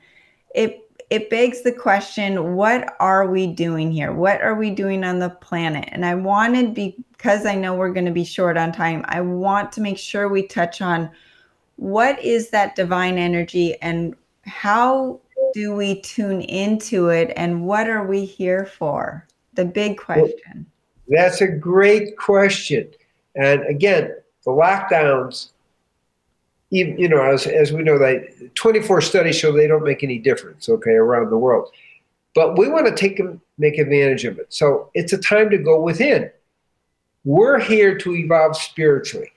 it 0.55 0.80
it 1.11 1.29
begs 1.29 1.63
the 1.63 1.73
question 1.73 2.55
what 2.55 2.97
are 3.01 3.29
we 3.29 3.47
doing 3.47 3.91
here 3.91 4.13
what 4.13 4.41
are 4.41 4.55
we 4.55 4.71
doing 4.71 5.05
on 5.05 5.19
the 5.19 5.31
planet 5.31 5.89
and 5.93 6.07
i 6.07 6.15
wanted 6.15 6.75
because 6.75 7.45
i 7.47 7.55
know 7.55 7.75
we're 7.75 7.93
going 7.93 8.07
to 8.07 8.13
be 8.13 8.25
short 8.25 8.57
on 8.57 8.73
time 8.73 9.05
i 9.09 9.21
want 9.21 9.73
to 9.73 9.81
make 9.81 9.99
sure 9.99 10.29
we 10.29 10.47
touch 10.47 10.81
on 10.81 11.11
what 11.77 12.23
is 12.23 12.51
that 12.51 12.77
divine 12.77 13.17
energy 13.17 13.75
and 13.81 14.15
how 14.45 15.19
do 15.55 15.75
we 15.75 16.01
tune 16.03 16.43
into 16.43 17.09
it 17.09 17.33
and 17.37 17.65
what 17.65 17.89
are 17.89 18.07
we 18.07 18.25
here 18.25 18.67
for? 18.67 19.27
The 19.55 19.65
big 19.65 19.99
question. 19.99 20.67
That's 21.09 21.41
a 21.41 21.49
great 21.49 22.17
question. 22.17 22.91
And 23.35 23.63
again, 23.67 24.15
the 24.45 24.51
lockdowns, 24.51 25.51
even, 26.71 26.99
you 26.99 27.09
know, 27.09 27.23
as, 27.23 27.47
as 27.47 27.73
we 27.73 27.83
know, 27.83 27.99
that 27.99 28.55
24 28.55 29.01
studies 29.01 29.37
show 29.37 29.53
they 29.53 29.67
don't 29.67 29.85
make 29.85 30.03
any 30.03 30.19
difference, 30.19 30.69
okay, 30.69 30.93
around 30.93 31.31
the 31.31 31.39
world. 31.39 31.69
But 32.35 32.57
we 32.57 32.69
want 32.69 32.87
to 32.87 32.95
take 32.95 33.17
them, 33.17 33.41
make 33.59 33.79
advantage 33.79 34.25
of 34.25 34.39
it. 34.39 34.53
So 34.53 34.91
it's 34.95 35.13
a 35.13 35.19
time 35.19 35.51
to 35.51 35.59
go 35.59 35.81
within. 35.81 36.31
We're 37.25 37.59
here 37.59 37.99
to 37.99 38.15
evolve 38.15 38.57
spiritually. 38.57 39.33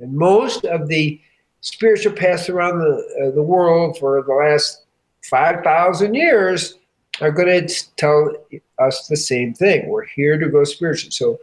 And 0.00 0.14
most 0.14 0.64
of 0.64 0.88
the 0.88 1.20
spiritual 1.60 2.12
paths 2.12 2.48
around 2.48 2.78
the, 2.78 3.28
uh, 3.28 3.34
the 3.34 3.42
world 3.42 3.98
for 3.98 4.22
the 4.22 4.32
last 4.32 4.84
5,000 5.28 6.14
years 6.14 6.74
are 7.20 7.32
going 7.32 7.66
to 7.66 7.96
tell 7.96 8.32
us 8.78 9.08
the 9.08 9.16
same 9.16 9.52
thing. 9.52 9.88
We're 9.88 10.06
here 10.06 10.38
to 10.38 10.48
go 10.48 10.64
spiritual. 10.64 11.10
So 11.10 11.38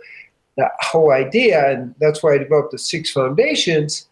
that 0.58 0.71
whole 0.79 1.12
idea, 1.12 1.71
and 1.71 1.93
that's 1.99 2.23
why 2.23 2.36
I 2.36 2.38
developed 2.38 2.71
the 2.71 2.77
six 2.77 3.12
foundations, 3.12 4.08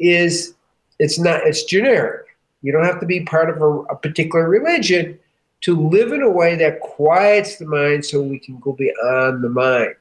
is 0.00 0.54
it's 0.98 1.18
not 1.18 1.46
it's 1.46 1.64
generic. 1.64 2.26
You 2.62 2.72
don't 2.72 2.84
have 2.84 3.00
to 3.00 3.06
be 3.06 3.24
part 3.24 3.50
of 3.50 3.60
a, 3.60 3.80
a 3.92 3.96
particular 3.96 4.48
religion 4.48 5.18
to 5.62 5.88
live 5.88 6.12
in 6.12 6.22
a 6.22 6.30
way 6.30 6.56
that 6.56 6.80
quiets 6.80 7.56
the 7.56 7.66
mind 7.66 8.04
so 8.04 8.20
we 8.20 8.38
can 8.38 8.58
go 8.58 8.72
beyond 8.72 9.42
the 9.42 9.48
mind. 9.48 9.94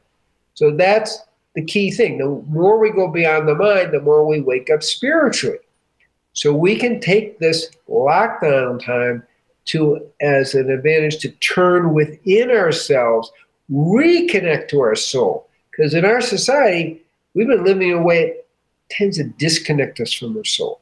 So 0.55 0.71
that's 0.71 1.19
the 1.55 1.63
key 1.63 1.91
thing. 1.91 2.17
The 2.17 2.27
more 2.47 2.79
we 2.79 2.91
go 2.91 3.07
beyond 3.07 3.47
the 3.47 3.55
mind, 3.55 3.93
the 3.93 4.01
more 4.01 4.25
we 4.25 4.41
wake 4.41 4.69
up 4.69 4.83
spiritually. 4.83 5.59
So 6.33 6.51
we 6.51 6.75
can 6.75 6.99
take 6.99 7.39
this 7.39 7.69
lockdown 7.87 8.83
time 8.83 9.23
to 9.65 10.05
as 10.21 10.55
an 10.55 10.69
advantage 10.69 11.19
to 11.19 11.29
turn 11.29 11.93
within 11.93 12.49
ourselves, 12.51 13.31
reconnect 13.71 14.67
to 14.69 14.81
our 14.81 14.95
soul. 14.95 15.47
Because 15.71 15.93
in 15.93 16.05
our 16.05 16.21
society, 16.21 17.01
we've 17.33 17.47
been 17.47 17.63
living 17.63 17.89
in 17.89 17.97
a 17.97 18.03
way 18.03 18.27
that 18.27 18.45
tends 18.89 19.17
to 19.17 19.23
disconnect 19.23 19.99
us 19.99 20.11
from 20.11 20.35
our 20.37 20.43
soul. 20.43 20.79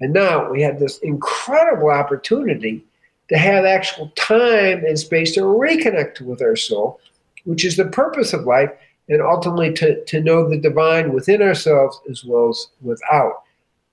And 0.00 0.12
now 0.12 0.50
we 0.50 0.62
have 0.62 0.78
this 0.78 0.98
incredible 0.98 1.90
opportunity 1.90 2.84
to 3.28 3.38
have 3.38 3.64
actual 3.64 4.12
time 4.16 4.84
and 4.84 4.98
space 4.98 5.34
to 5.34 5.40
reconnect 5.40 6.20
with 6.20 6.42
our 6.42 6.56
soul, 6.56 7.00
which 7.44 7.64
is 7.64 7.76
the 7.76 7.86
purpose 7.86 8.32
of 8.32 8.44
life, 8.44 8.70
and 9.08 9.22
ultimately 9.22 9.72
to, 9.72 10.04
to 10.04 10.20
know 10.20 10.48
the 10.48 10.58
divine 10.58 11.12
within 11.12 11.40
ourselves 11.42 12.00
as 12.10 12.24
well 12.24 12.50
as 12.50 12.68
without. 12.82 13.42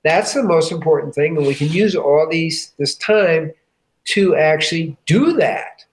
That's 0.04 0.34
the 0.34 0.44
most 0.44 0.72
important 0.72 1.16
thing, 1.16 1.38
and 1.38 1.48
we 1.48 1.56
can 1.56 1.70
use 1.70 1.96
all 1.96 2.28
these 2.30 2.74
this 2.78 2.96
time 2.96 3.54
to 4.06 4.36
actually 4.36 4.98
do 5.06 5.34
that. 5.34 5.86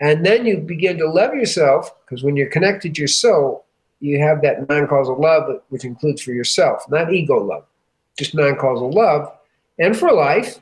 And 0.00 0.24
then 0.24 0.46
you 0.46 0.58
begin 0.58 0.98
to 0.98 1.10
love 1.10 1.34
yourself, 1.34 1.90
because 2.04 2.22
when 2.22 2.36
you're 2.36 2.48
connected 2.48 2.94
to 2.94 3.00
your 3.00 3.08
soul, 3.08 3.64
you 3.98 4.18
have 4.20 4.40
that 4.42 4.68
non-causal 4.68 5.20
love, 5.20 5.60
which 5.68 5.84
includes 5.84 6.22
for 6.22 6.32
yourself, 6.32 6.88
not 6.88 7.12
ego 7.12 7.42
love, 7.42 7.64
just 8.16 8.34
non-causal 8.34 8.92
love, 8.92 9.30
and 9.80 9.96
for 9.96 10.12
life. 10.12 10.60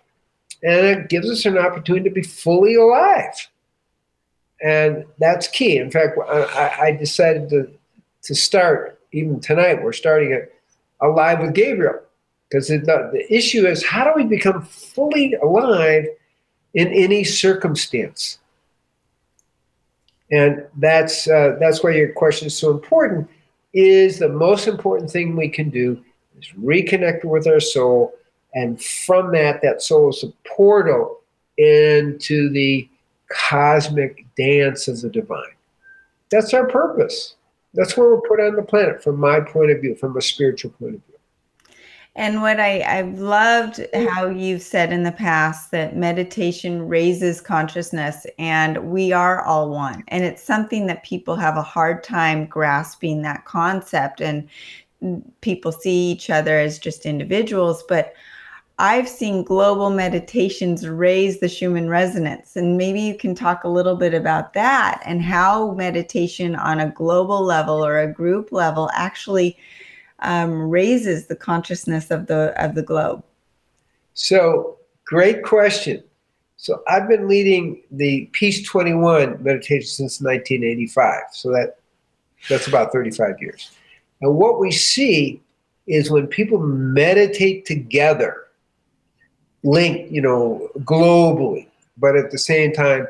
And 0.62 0.86
it 0.86 1.08
gives 1.08 1.30
us 1.30 1.44
an 1.44 1.58
opportunity 1.58 2.08
to 2.08 2.14
be 2.14 2.22
fully 2.22 2.74
alive. 2.74 3.48
And 4.62 5.04
that's 5.18 5.46
key. 5.46 5.76
In 5.76 5.90
fact, 5.90 6.18
I, 6.28 6.76
I 6.80 6.92
decided 6.92 7.50
to, 7.50 7.70
to 8.22 8.34
start, 8.34 9.00
even 9.12 9.40
tonight, 9.40 9.82
we're 9.82 9.92
starting 9.92 10.32
it 10.32 10.52
alive 11.00 11.40
with 11.40 11.54
Gabriel 11.54 12.00
because 12.48 12.68
the, 12.68 12.78
the 12.78 13.26
issue 13.32 13.66
is 13.66 13.84
how 13.84 14.04
do 14.04 14.12
we 14.16 14.24
become 14.24 14.62
fully 14.62 15.34
alive 15.34 16.06
in 16.74 16.88
any 16.88 17.24
circumstance? 17.24 18.38
And 20.30 20.66
that's 20.76 21.26
uh, 21.28 21.56
that's 21.58 21.82
why 21.82 21.90
your 21.92 22.12
question 22.12 22.48
is 22.48 22.58
so 22.58 22.70
important. 22.70 23.28
Is 23.72 24.18
the 24.18 24.28
most 24.28 24.66
important 24.66 25.10
thing 25.10 25.36
we 25.36 25.48
can 25.48 25.70
do 25.70 26.02
is 26.38 26.48
reconnect 26.58 27.24
with 27.24 27.46
our 27.46 27.60
soul, 27.60 28.12
and 28.54 28.82
from 28.82 29.32
that, 29.32 29.60
that 29.62 29.82
soul 29.82 30.10
is 30.10 30.24
a 30.24 30.32
portal 30.48 31.20
into 31.56 32.50
the 32.50 32.88
cosmic 33.30 34.24
dance 34.36 34.88
of 34.88 35.00
the 35.00 35.10
divine. 35.10 35.54
That's 36.30 36.54
our 36.54 36.66
purpose. 36.66 37.34
That's 37.74 37.96
where 37.96 38.08
we're 38.08 38.22
put 38.22 38.40
on 38.40 38.56
the 38.56 38.62
planet, 38.62 39.02
from 39.02 39.20
my 39.20 39.40
point 39.40 39.70
of 39.70 39.80
view, 39.80 39.94
from 39.94 40.16
a 40.16 40.22
spiritual 40.22 40.70
point 40.72 40.94
of 40.94 41.02
view. 41.04 41.18
And 42.18 42.42
what 42.42 42.58
I, 42.58 42.82
I've 42.82 43.20
loved 43.20 43.80
how 43.94 44.26
you've 44.26 44.62
said 44.62 44.92
in 44.92 45.04
the 45.04 45.12
past 45.12 45.70
that 45.70 45.96
meditation 45.96 46.88
raises 46.88 47.40
consciousness 47.40 48.26
and 48.40 48.90
we 48.90 49.12
are 49.12 49.44
all 49.44 49.70
one. 49.70 50.02
And 50.08 50.24
it's 50.24 50.42
something 50.42 50.86
that 50.86 51.04
people 51.04 51.36
have 51.36 51.56
a 51.56 51.62
hard 51.62 52.02
time 52.02 52.46
grasping 52.46 53.22
that 53.22 53.44
concept. 53.44 54.20
And 54.20 54.48
people 55.42 55.70
see 55.70 56.10
each 56.10 56.28
other 56.28 56.58
as 56.58 56.80
just 56.80 57.06
individuals. 57.06 57.84
But 57.88 58.14
I've 58.80 59.08
seen 59.08 59.42
global 59.42 59.90
meditations 59.90 60.86
raise 60.88 61.40
the 61.40 61.48
Schumann 61.48 61.88
resonance. 61.88 62.54
And 62.54 62.76
maybe 62.76 63.00
you 63.00 63.16
can 63.16 63.34
talk 63.34 63.64
a 63.64 63.68
little 63.68 63.96
bit 63.96 64.14
about 64.14 64.52
that 64.52 65.02
and 65.04 65.20
how 65.20 65.72
meditation 65.72 66.54
on 66.54 66.78
a 66.78 66.90
global 66.90 67.42
level 67.42 67.84
or 67.84 67.98
a 67.98 68.12
group 68.12 68.52
level 68.52 68.88
actually 68.94 69.56
um, 70.20 70.68
raises 70.68 71.26
the 71.26 71.36
consciousness 71.36 72.10
of 72.10 72.26
the 72.26 72.54
of 72.62 72.74
the 72.74 72.82
globe? 72.82 73.22
So 74.14 74.78
great 75.04 75.42
question. 75.42 76.02
So 76.56 76.82
I've 76.88 77.08
been 77.08 77.28
leading 77.28 77.82
the 77.90 78.28
Peace 78.32 78.66
21 78.66 79.42
meditation 79.42 79.88
since 79.88 80.20
1985. 80.20 81.22
So 81.32 81.50
that 81.52 81.78
that's 82.48 82.66
about 82.66 82.92
35 82.92 83.40
years. 83.40 83.70
And 84.20 84.34
what 84.34 84.58
we 84.58 84.70
see 84.70 85.40
is 85.86 86.10
when 86.10 86.26
people 86.26 86.58
meditate 86.58 87.64
together, 87.64 88.47
linked, 89.64 90.10
you 90.10 90.22
know, 90.22 90.70
globally, 90.78 91.66
but 91.96 92.16
at 92.16 92.30
the 92.30 92.38
same 92.38 92.72
time, 92.72 93.06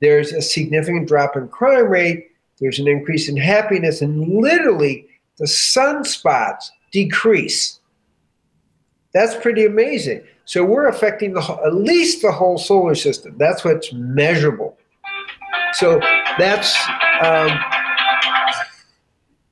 there's 0.00 0.32
a 0.32 0.42
significant 0.42 1.06
drop 1.06 1.36
in 1.36 1.48
crime 1.48 1.86
rate, 1.86 2.30
there's 2.60 2.78
an 2.78 2.88
increase 2.88 3.28
in 3.28 3.36
happiness, 3.36 4.02
and 4.02 4.28
literally 4.28 5.06
the 5.38 5.46
sunspots 5.46 6.70
decrease. 6.90 7.80
That's 9.14 9.36
pretty 9.36 9.64
amazing. 9.64 10.22
So 10.44 10.64
we're 10.64 10.88
affecting 10.88 11.34
the 11.34 11.42
at 11.64 11.74
least 11.74 12.22
the 12.22 12.32
whole 12.32 12.58
solar 12.58 12.94
system. 12.94 13.36
That's 13.38 13.64
what's 13.64 13.92
measurable. 13.92 14.76
So 15.74 16.00
that's 16.38 16.76
um, 17.22 17.58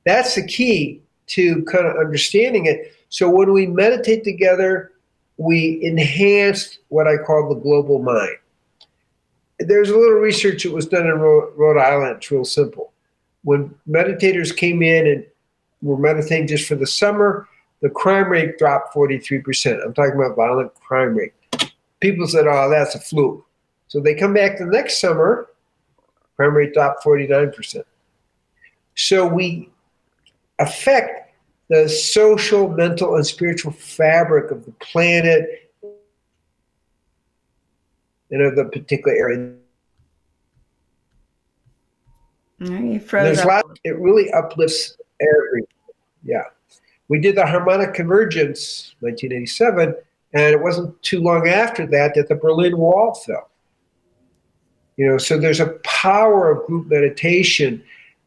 that's 0.05 0.35
the 0.35 0.45
key 0.45 1.01
to 1.27 1.63
kind 1.63 1.87
of 1.87 1.95
understanding 1.97 2.65
it. 2.65 2.93
So 3.09 3.29
when 3.29 3.51
we 3.53 3.67
meditate 3.67 4.23
together, 4.23 4.90
we 5.41 5.79
enhanced 5.81 6.79
what 6.89 7.07
I 7.07 7.17
call 7.17 7.49
the 7.49 7.59
global 7.59 7.97
mind. 7.97 8.37
There's 9.59 9.89
a 9.89 9.97
little 9.97 10.19
research 10.19 10.63
that 10.63 10.71
was 10.71 10.85
done 10.85 11.07
in 11.07 11.17
Rhode 11.17 11.79
Island. 11.79 12.17
It's 12.17 12.29
real 12.29 12.45
simple. 12.45 12.93
When 13.43 13.73
meditators 13.89 14.55
came 14.55 14.83
in 14.83 15.07
and 15.07 15.25
were 15.81 15.97
meditating 15.97 16.45
just 16.45 16.67
for 16.67 16.75
the 16.75 16.85
summer, 16.85 17.47
the 17.81 17.89
crime 17.89 18.29
rate 18.29 18.59
dropped 18.59 18.93
43%. 18.93 19.83
I'm 19.83 19.95
talking 19.95 20.13
about 20.13 20.35
violent 20.35 20.75
crime 20.75 21.15
rate. 21.15 21.33
People 22.01 22.27
said, 22.27 22.45
oh, 22.45 22.69
that's 22.69 22.93
a 22.93 22.99
fluke. 22.99 23.43
So 23.87 23.99
they 23.99 24.13
come 24.13 24.35
back 24.35 24.59
the 24.59 24.65
next 24.65 25.01
summer, 25.01 25.47
crime 26.35 26.55
rate 26.55 26.73
dropped 26.73 27.03
49%. 27.03 27.83
So 28.95 29.25
we 29.25 29.71
affect 30.59 31.20
the 31.71 31.87
social, 31.87 32.67
mental, 32.67 33.15
and 33.15 33.25
spiritual 33.25 33.71
fabric 33.71 34.51
of 34.51 34.65
the 34.65 34.73
planet 34.73 35.71
and 38.29 38.41
of 38.41 38.57
the 38.57 38.65
particular 38.65 39.15
area. 39.15 39.53
There's 42.59 43.45
lot, 43.45 43.63
it 43.85 43.97
really 43.97 44.29
uplifts 44.31 44.97
every 45.21 45.63
yeah. 46.25 46.43
We 47.07 47.21
did 47.21 47.35
the 47.35 47.45
harmonic 47.45 47.93
convergence 47.93 48.95
1987, 48.99 49.95
and 50.33 50.53
it 50.53 50.61
wasn't 50.61 51.01
too 51.01 51.21
long 51.21 51.47
after 51.47 51.87
that 51.87 52.15
that 52.15 52.27
the 52.27 52.35
Berlin 52.35 52.77
Wall 52.77 53.13
fell. 53.13 53.49
You 54.97 55.07
know, 55.07 55.17
so 55.17 55.37
there's 55.37 55.61
a 55.61 55.79
power 55.85 56.51
of 56.51 56.67
group 56.67 56.87
meditation 56.87 57.81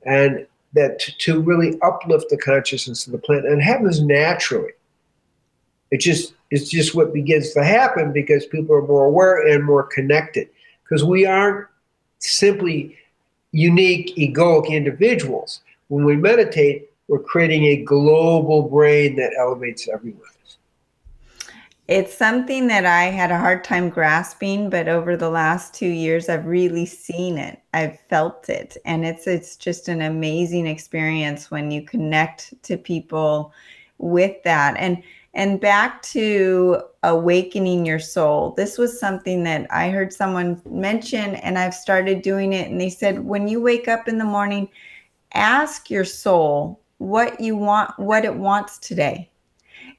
and 0.07 0.47
that 0.75 0.99
to, 0.99 1.41
really 1.41 1.79
uplift 1.83 2.27
the 2.31 2.37
consciousness 2.37 3.07
of 3.07 3.13
the 3.13 3.19
planet 3.19 3.47
and 3.47 3.61
it 3.61 3.65
happens 3.65 4.01
naturally. 4.01 4.73
It 5.91 6.01
just 6.01 6.35
it's 6.51 6.69
just 6.69 6.95
what 6.95 7.13
begins 7.13 7.53
to 7.55 7.65
happen 7.65 8.13
because 8.13 8.47
people 8.47 8.75
are 8.75 8.87
more 8.87 9.07
aware 9.07 9.47
and 9.47 9.65
more 9.65 9.83
connected. 9.83 10.49
Because 10.83 11.05
we 11.05 11.27
aren't 11.27 11.67
simply 12.19 12.97
unique 13.53 14.15
egoic 14.17 14.69
individuals. 14.69 15.61
When 15.89 16.05
we 16.05 16.17
meditate, 16.17 16.91
we're 17.09 17.21
creating 17.21 17.65
a 17.65 17.85
global 17.85 18.63
brain 18.63 19.17
that 19.17 19.33
elevates 19.39 19.89
everyone. 19.89 20.21
It's 21.87 22.17
something 22.17 22.67
that 22.69 22.87
I 22.87 23.05
had 23.05 23.31
a 23.31 23.39
hard 23.39 23.63
time 23.63 23.91
grasping, 23.91 24.71
but 24.71 24.89
over 24.89 25.19
the 25.19 25.29
last 25.29 25.75
two 25.75 25.89
years, 25.89 26.31
I've 26.31 26.47
really 26.47 26.87
seen 26.87 27.37
it. 27.37 27.61
I've 27.75 28.01
felt 28.09 28.49
it, 28.49 28.79
and 28.87 29.05
it's 29.05 29.27
it's 29.27 29.57
just 29.57 29.89
an 29.89 30.01
amazing 30.01 30.67
experience 30.67 31.51
when 31.51 31.71
you 31.71 31.83
connect 31.83 32.55
to 32.63 32.79
people 32.79 33.53
with 33.99 34.43
that. 34.45 34.77
And 34.79 35.03
and 35.35 35.61
back 35.61 36.01
to 36.03 36.81
awakening 37.03 37.85
your 37.85 37.99
soul. 37.99 38.55
This 38.57 38.79
was 38.79 38.99
something 38.99 39.43
that 39.43 39.67
I 39.71 39.91
heard 39.91 40.13
someone 40.13 40.63
mention, 40.65 41.35
and 41.37 41.59
I've 41.59 41.75
started 41.75 42.23
doing 42.23 42.53
it. 42.55 42.71
And 42.71 42.81
they 42.81 42.89
said, 42.89 43.25
when 43.25 43.49
you 43.49 43.61
wake 43.61 43.89
up 43.89 44.09
in 44.09 44.17
the 44.17 44.25
morning, 44.25 44.69
ask 45.35 45.91
your 45.91 46.05
soul 46.05 46.81
what 46.99 47.41
you 47.41 47.57
want, 47.57 47.99
what 47.99 48.25
it 48.25 48.35
wants 48.35 48.79
today, 48.79 49.29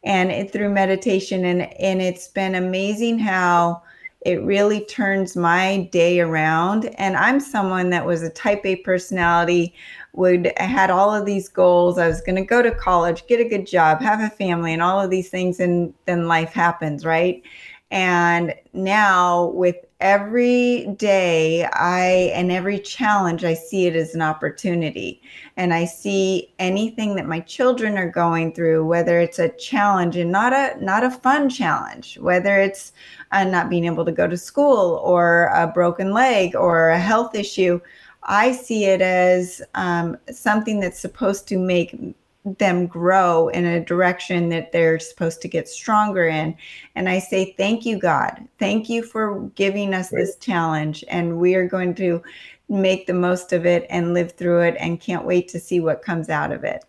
and 0.06 0.32
it 0.32 0.52
through 0.52 0.70
meditation. 0.70 1.44
And 1.46 1.64
and 1.80 2.02
it's 2.02 2.30
been 2.30 2.56
amazing 2.56 3.20
how 3.20 3.82
it 4.22 4.42
really 4.42 4.84
turns 4.86 5.36
my 5.36 5.88
day 5.92 6.20
around. 6.20 6.86
And 6.98 7.16
I'm 7.16 7.40
someone 7.40 7.92
that 7.92 8.06
was 8.06 8.24
a 8.24 8.30
type 8.30 8.66
A 8.66 8.78
personality 8.78 9.76
would 10.14 10.52
had 10.58 10.90
all 10.90 11.14
of 11.14 11.26
these 11.26 11.48
goals. 11.48 12.00
I 12.00 12.08
was 12.08 12.22
going 12.22 12.38
to 12.38 12.42
go 12.42 12.64
to 12.64 12.72
college, 12.72 13.28
get 13.28 13.40
a 13.40 13.48
good 13.48 13.68
job, 13.68 14.02
have 14.02 14.22
a 14.22 14.30
family, 14.30 14.74
and 14.74 14.82
all 14.82 15.00
of 15.00 15.12
these 15.12 15.30
things, 15.30 15.60
and 15.60 15.94
then 16.06 16.28
life 16.28 16.54
happens, 16.54 17.06
right? 17.06 17.44
And 17.92 18.56
now 18.74 19.48
with 19.50 19.76
every 20.00 20.88
day 20.98 21.66
I 21.74 22.32
and 22.34 22.52
every 22.52 22.80
challenge, 22.80 23.44
I 23.44 23.54
see 23.54 23.88
it 23.88 23.96
as 23.96 24.14
an 24.16 24.22
opportunity. 24.22 25.22
And 25.58 25.74
I 25.74 25.86
see 25.86 26.54
anything 26.60 27.16
that 27.16 27.28
my 27.28 27.40
children 27.40 27.98
are 27.98 28.10
going 28.10 28.54
through, 28.54 28.86
whether 28.86 29.20
it's 29.20 29.40
a 29.40 29.50
challenge 29.50 30.16
and 30.16 30.32
not 30.32 30.54
a 30.54 30.76
not 30.84 31.04
a 31.04 31.12
fun 31.12 31.50
challenge, 31.50 32.18
whether 32.20 32.60
it's 32.60 32.94
uh, 33.32 33.44
not 33.44 33.70
being 33.70 33.86
able 33.86 34.06
to 34.06 34.12
go 34.12 34.28
to 34.28 34.38
school 34.38 35.02
or 35.04 35.46
a 35.54 35.68
broken 35.68 36.12
leg 36.12 36.56
or 36.56 36.90
a 36.90 37.00
health 37.00 37.36
issue 37.36 37.80
I 38.26 38.52
see 38.54 38.86
it 38.86 39.02
as 39.02 39.62
um, 39.76 40.18
something 40.32 40.80
that's 40.80 41.00
supposed 41.00 41.48
to 41.50 41.60
make 41.60 42.16
them 42.46 42.86
grow 42.86 43.48
in 43.50 43.66
a 43.66 43.84
direction 43.84 44.50
that 44.50 44.72
they're 44.72 45.00
supposed 45.00 45.42
to 45.42 45.48
get 45.48 45.68
stronger 45.68 46.28
in. 46.28 46.56
And 46.96 47.10
I 47.10 47.20
say, 47.20 47.56
Thank 47.58 47.86
you, 47.86 48.00
God. 48.00 48.48
Thank 48.60 48.88
you 48.88 49.04
for 49.04 49.42
giving 49.56 49.94
us 49.94 50.12
right. 50.12 50.20
this 50.20 50.36
challenge. 50.38 51.04
And 51.08 51.40
we 51.40 51.56
are 51.56 51.68
going 51.68 51.96
to 51.96 52.22
make 52.70 53.08
the 53.08 53.14
most 53.14 53.54
of 53.54 53.66
it 53.66 53.86
and 53.90 54.14
live 54.14 54.34
through 54.34 54.62
it 54.62 54.76
and 54.80 55.02
can't 55.02 55.26
wait 55.26 55.48
to 55.50 55.60
see 55.60 55.80
what 55.80 56.02
comes 56.02 56.30
out 56.30 56.52
of 56.52 56.64
it. 56.64 56.86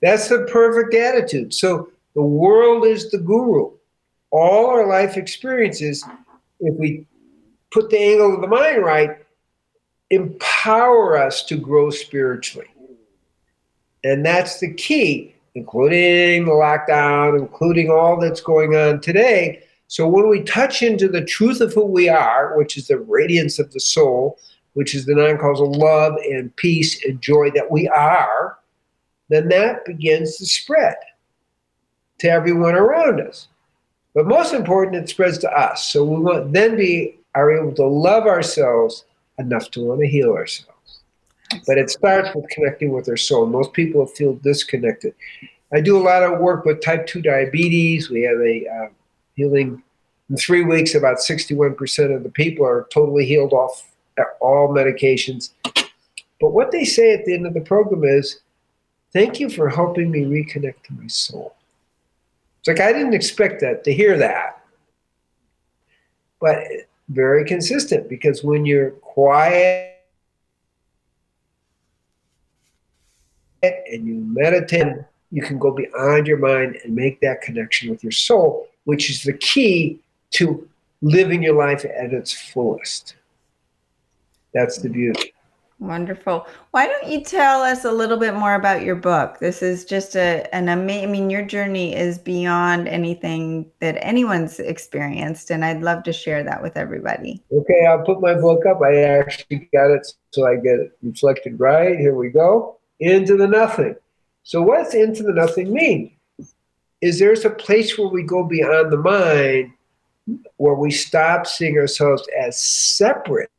That's 0.00 0.28
the 0.28 0.46
perfect 0.50 0.94
attitude. 0.94 1.52
So 1.54 1.90
the 2.14 2.22
world 2.22 2.84
is 2.84 3.10
the 3.10 3.18
guru. 3.18 3.72
All 4.30 4.66
our 4.66 4.86
life 4.86 5.16
experiences, 5.16 6.04
if 6.60 6.74
we 6.78 7.06
put 7.70 7.90
the 7.90 7.98
angle 7.98 8.34
of 8.34 8.40
the 8.40 8.46
mind 8.46 8.84
right, 8.84 9.18
empower 10.10 11.16
us 11.18 11.42
to 11.44 11.56
grow 11.56 11.90
spiritually. 11.90 12.68
And 14.08 14.24
that's 14.24 14.60
the 14.60 14.72
key, 14.72 15.34
including 15.54 16.46
the 16.46 16.52
lockdown, 16.52 17.38
including 17.38 17.90
all 17.90 18.18
that's 18.18 18.40
going 18.40 18.74
on 18.74 19.00
today. 19.00 19.62
So 19.86 20.08
when 20.08 20.28
we 20.28 20.42
touch 20.42 20.82
into 20.82 21.08
the 21.08 21.24
truth 21.24 21.60
of 21.60 21.74
who 21.74 21.84
we 21.84 22.08
are, 22.08 22.56
which 22.56 22.78
is 22.78 22.88
the 22.88 22.98
radiance 22.98 23.58
of 23.58 23.70
the 23.72 23.80
soul, 23.80 24.38
which 24.72 24.94
is 24.94 25.04
the 25.04 25.14
non 25.14 25.36
causal 25.36 25.70
love 25.72 26.14
and 26.24 26.54
peace 26.56 27.04
and 27.04 27.20
joy 27.20 27.50
that 27.50 27.70
we 27.70 27.86
are, 27.88 28.58
then 29.28 29.48
that 29.48 29.84
begins 29.84 30.38
to 30.38 30.46
spread 30.46 30.96
to 32.20 32.30
everyone 32.30 32.74
around 32.74 33.20
us. 33.20 33.48
But 34.14 34.26
most 34.26 34.54
important, 34.54 34.96
it 34.96 35.08
spreads 35.10 35.36
to 35.38 35.50
us. 35.50 35.92
So 35.92 36.02
we 36.02 36.18
want 36.18 36.52
then 36.54 36.76
be 36.76 37.18
are 37.34 37.52
able 37.52 37.74
to 37.74 37.86
love 37.86 38.26
ourselves 38.26 39.04
enough 39.38 39.70
to 39.72 39.84
want 39.84 40.00
to 40.00 40.08
heal 40.08 40.32
ourselves. 40.32 40.77
But 41.66 41.78
it 41.78 41.90
starts 41.90 42.34
with 42.34 42.48
connecting 42.50 42.92
with 42.92 43.08
our 43.08 43.16
soul. 43.16 43.46
Most 43.46 43.72
people 43.72 44.06
feel 44.06 44.34
disconnected. 44.34 45.14
I 45.72 45.80
do 45.80 45.96
a 45.96 46.02
lot 46.02 46.22
of 46.22 46.40
work 46.40 46.64
with 46.64 46.82
type 46.82 47.06
2 47.06 47.22
diabetes. 47.22 48.10
We 48.10 48.22
have 48.22 48.38
a 48.38 48.66
uh, 48.66 48.88
healing 49.34 49.82
in 50.30 50.36
three 50.36 50.62
weeks, 50.62 50.94
about 50.94 51.18
61% 51.18 52.14
of 52.14 52.22
the 52.22 52.28
people 52.28 52.66
are 52.66 52.86
totally 52.92 53.24
healed 53.24 53.54
off 53.54 53.90
all 54.40 54.68
medications. 54.68 55.50
But 56.40 56.50
what 56.50 56.70
they 56.70 56.84
say 56.84 57.14
at 57.14 57.24
the 57.24 57.34
end 57.34 57.46
of 57.46 57.54
the 57.54 57.62
program 57.62 58.04
is, 58.04 58.40
Thank 59.12 59.40
you 59.40 59.48
for 59.48 59.68
helping 59.68 60.10
me 60.10 60.24
reconnect 60.24 60.82
to 60.84 60.92
my 60.92 61.06
soul. 61.06 61.54
It's 62.60 62.68
like 62.68 62.80
I 62.80 62.92
didn't 62.92 63.14
expect 63.14 63.60
that 63.62 63.84
to 63.84 63.92
hear 63.92 64.18
that. 64.18 64.62
But 66.40 66.58
very 67.08 67.44
consistent 67.44 68.08
because 68.08 68.44
when 68.44 68.66
you're 68.66 68.90
quiet 68.90 69.87
and 73.62 74.06
you 74.06 74.14
meditate, 74.14 74.94
you 75.30 75.42
can 75.42 75.58
go 75.58 75.70
beyond 75.70 76.26
your 76.26 76.38
mind 76.38 76.78
and 76.84 76.94
make 76.94 77.20
that 77.20 77.42
connection 77.42 77.90
with 77.90 78.02
your 78.02 78.12
soul, 78.12 78.68
which 78.84 79.10
is 79.10 79.22
the 79.22 79.32
key 79.32 80.00
to 80.30 80.68
living 81.02 81.42
your 81.42 81.54
life 81.54 81.84
at 81.84 82.12
its 82.12 82.32
fullest. 82.32 83.14
That's 84.54 84.78
the 84.78 84.88
beauty. 84.88 85.34
Wonderful. 85.80 86.48
Why 86.72 86.86
don't 86.86 87.06
you 87.06 87.22
tell 87.22 87.62
us 87.62 87.84
a 87.84 87.92
little 87.92 88.16
bit 88.16 88.34
more 88.34 88.56
about 88.56 88.82
your 88.82 88.96
book? 88.96 89.38
This 89.38 89.62
is 89.62 89.84
just 89.84 90.16
a 90.16 90.52
an 90.52 90.68
amazing. 90.68 91.08
I 91.08 91.12
mean, 91.12 91.30
your 91.30 91.42
journey 91.42 91.94
is 91.94 92.18
beyond 92.18 92.88
anything 92.88 93.70
that 93.78 93.96
anyone's 94.04 94.58
experienced, 94.58 95.50
and 95.50 95.64
I'd 95.64 95.82
love 95.82 96.02
to 96.04 96.12
share 96.12 96.42
that 96.42 96.60
with 96.60 96.76
everybody. 96.76 97.44
Okay, 97.52 97.86
I'll 97.86 98.04
put 98.04 98.20
my 98.20 98.34
book 98.34 98.66
up. 98.66 98.82
I 98.82 99.02
actually 99.02 99.68
got 99.72 99.92
it 99.92 100.04
so 100.32 100.48
I 100.48 100.56
get 100.56 100.80
it 100.80 100.98
reflected 101.00 101.60
right. 101.60 101.96
Here 101.96 102.14
we 102.16 102.30
go. 102.30 102.77
Into 103.00 103.36
the 103.36 103.46
nothing. 103.46 103.96
So, 104.42 104.62
what's 104.62 104.94
into 104.94 105.22
the 105.22 105.32
nothing 105.32 105.72
mean? 105.72 106.12
Is 107.00 107.18
there's 107.18 107.44
a 107.44 107.50
place 107.50 107.96
where 107.96 108.08
we 108.08 108.22
go 108.22 108.42
beyond 108.42 108.92
the 108.92 108.96
mind, 108.96 109.72
where 110.56 110.74
we 110.74 110.90
stop 110.90 111.46
seeing 111.46 111.76
ourselves 111.78 112.26
as 112.38 112.60
separate 112.60 113.50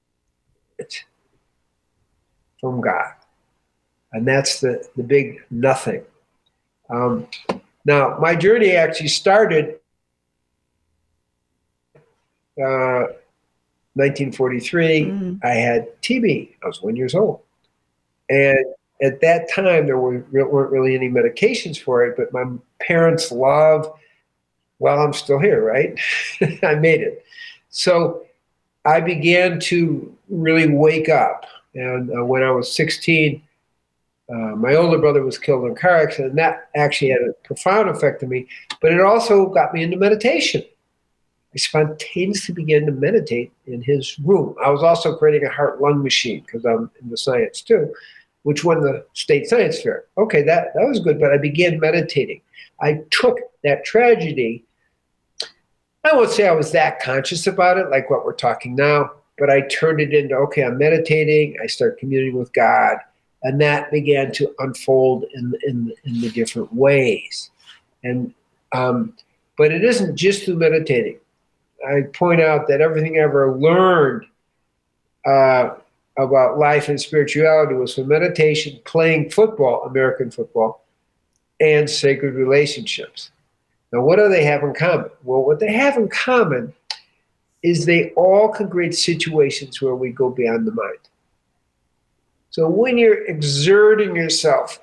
from 2.60 2.82
God. 2.82 3.14
And 4.12 4.28
that's 4.28 4.60
the, 4.60 4.84
the 4.96 5.04
big 5.04 5.44
nothing. 5.50 6.04
Um, 6.90 7.28
now, 7.86 8.18
my 8.20 8.36
journey 8.36 8.72
actually 8.72 9.10
started 9.10 9.80
uh, 12.58 13.14
1943. 13.94 15.06
Mm. 15.06 15.40
I 15.44 15.50
had 15.50 16.02
TB. 16.02 16.56
I 16.64 16.68
was 16.68 16.82
one 16.82 16.96
years 16.96 17.16
old. 17.16 17.42
And 18.30 18.66
at 19.02 19.22
that 19.22 19.50
time, 19.50 19.86
there 19.86 19.98
were, 19.98 20.26
weren't 20.32 20.72
really 20.72 20.96
any 20.96 21.10
medications 21.10 21.80
for 21.80 22.04
it, 22.06 22.18
but 22.18 22.34
my 22.34 22.46
parents' 22.80 23.32
love, 23.32 23.92
well, 24.80 25.00
I'm 25.00 25.14
still 25.14 25.40
here, 25.40 25.64
right? 25.64 25.98
I 26.64 26.76
made 26.76 27.02
it. 27.02 27.26
So 27.70 28.24
I 28.86 29.00
began 29.00 29.60
to 29.62 30.16
really 30.30 30.70
wake 30.70 31.10
up. 31.10 31.46
And 31.76 32.12
uh, 32.12 32.26
when 32.26 32.44
I 32.44 32.52
was 32.52 32.76
16, 32.76 33.42
uh, 34.30 34.56
my 34.56 34.76
older 34.76 34.98
brother 34.98 35.24
was 35.24 35.40
killed 35.40 35.66
in 35.66 35.72
a 35.72 35.76
car 35.76 35.98
accident, 35.98 36.32
and 36.32 36.40
that 36.40 36.70
actually 36.76 37.12
had 37.12 37.22
a 37.22 37.34
profound 37.44 37.90
effect 37.90 38.22
on 38.22 38.30
me. 38.30 38.48
But 38.82 38.94
it 38.94 39.02
also 39.02 39.48
got 39.48 39.74
me 39.74 39.84
into 39.84 39.98
meditation. 39.98 40.64
I 41.54 41.58
spontaneously 41.58 42.54
began 42.54 42.86
to 42.86 42.92
meditate 42.92 43.52
in 43.66 43.82
his 43.82 44.20
room. 44.20 44.56
I 44.64 44.70
was 44.70 44.84
also 44.84 45.16
creating 45.18 45.48
a 45.48 45.52
heart 45.52 45.82
lung 45.82 46.04
machine 46.04 46.42
because 46.42 46.64
I'm 46.64 46.92
into 47.02 47.18
science 47.18 47.62
too, 47.62 47.92
which 48.50 48.64
won 48.64 48.82
the 48.82 49.06
state 49.14 49.48
science 49.48 49.80
fair. 49.80 50.06
Okay, 50.18 50.42
that, 50.42 50.74
that 50.74 50.88
was 50.88 51.00
good, 51.00 51.20
but 51.20 51.32
I 51.32 51.38
began 51.38 51.80
meditating. 51.80 52.42
I 52.82 53.04
took 53.12 53.38
that 53.64 53.86
tragedy. 53.86 54.66
I 56.04 56.16
won't 56.16 56.32
say 56.32 56.48
I 56.48 56.54
was 56.54 56.72
that 56.72 57.00
conscious 57.00 57.46
about 57.46 57.78
it, 57.78 57.92
like 57.92 58.10
what 58.10 58.26
we're 58.26 58.34
talking 58.34 58.74
now, 58.76 59.12
but 59.38 59.52
I 59.52 59.68
turned 59.68 60.02
it 60.02 60.16
into 60.16 60.34
okay, 60.34 60.64
I'm 60.64 60.80
meditating, 60.80 61.58
I 61.64 61.68
start 61.68 62.00
communing 62.00 62.40
with 62.40 62.52
God, 62.54 62.98
and 63.44 63.62
that 63.62 63.92
began 63.92 64.32
to 64.32 64.52
unfold 64.58 65.26
in 65.36 65.54
in, 65.68 65.94
in 66.06 66.20
the 66.20 66.32
different 66.32 66.74
ways. 66.74 67.52
And 68.04 68.34
um, 68.72 69.14
but 69.60 69.72
it 69.72 69.84
isn't 69.84 70.16
just 70.16 70.46
through 70.46 70.56
meditating. 70.56 71.20
I 71.88 72.02
point 72.14 72.42
out 72.42 72.68
that 72.70 72.82
everything 72.82 73.18
I 73.18 73.26
ever 73.26 73.56
learned 73.56 74.26
uh, 75.24 75.76
about 76.24 76.58
life 76.58 76.90
and 76.90 77.00
spirituality 77.00 77.76
was 77.76 77.96
from 77.96 78.08
meditation, 78.08 78.80
playing 78.86 79.30
football, 79.30 79.84
American 79.84 80.30
football, 80.32 80.84
and 81.60 81.90
sacred 81.90 82.36
relationships. 82.36 83.32
Now, 83.92 84.02
what 84.02 84.18
do 84.18 84.30
they 84.30 84.44
have 84.44 84.64
in 84.64 84.74
common? 84.74 85.10
Well, 85.24 85.44
what 85.44 85.60
they 85.60 85.72
have 85.72 85.98
in 85.98 86.08
common 86.10 86.74
is 87.64 87.86
they 87.86 88.12
all 88.12 88.50
can 88.50 88.70
create 88.70 88.96
situations 88.96 89.82
where 89.82 89.96
we 89.96 90.12
go 90.12 90.30
beyond 90.30 90.68
the 90.68 90.72
mind. 90.72 91.00
So 92.52 92.70
when 92.70 92.98
you're 92.98 93.26
exerting 93.26 94.16
yourself, 94.16 94.80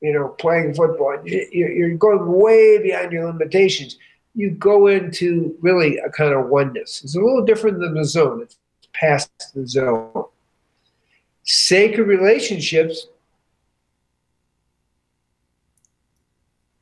you 0.00 0.12
know, 0.12 0.28
playing 0.28 0.74
football, 0.74 1.18
you're 1.24 1.96
going 1.96 2.26
way 2.26 2.82
beyond 2.82 3.12
your 3.12 3.26
limitations. 3.26 3.96
you 4.36 4.50
go 4.50 4.86
into 4.86 5.56
really 5.62 5.96
a 5.96 6.10
kind 6.10 6.34
of 6.34 6.48
oneness. 6.48 7.02
It's 7.02 7.16
a 7.16 7.20
little 7.20 7.44
different 7.44 7.80
than 7.80 7.94
the 7.94 8.04
zone. 8.04 8.42
It's 8.42 8.58
past 8.92 9.30
the 9.54 9.66
zone. 9.66 10.26
Sacred 11.46 12.08
relationships 12.08 13.06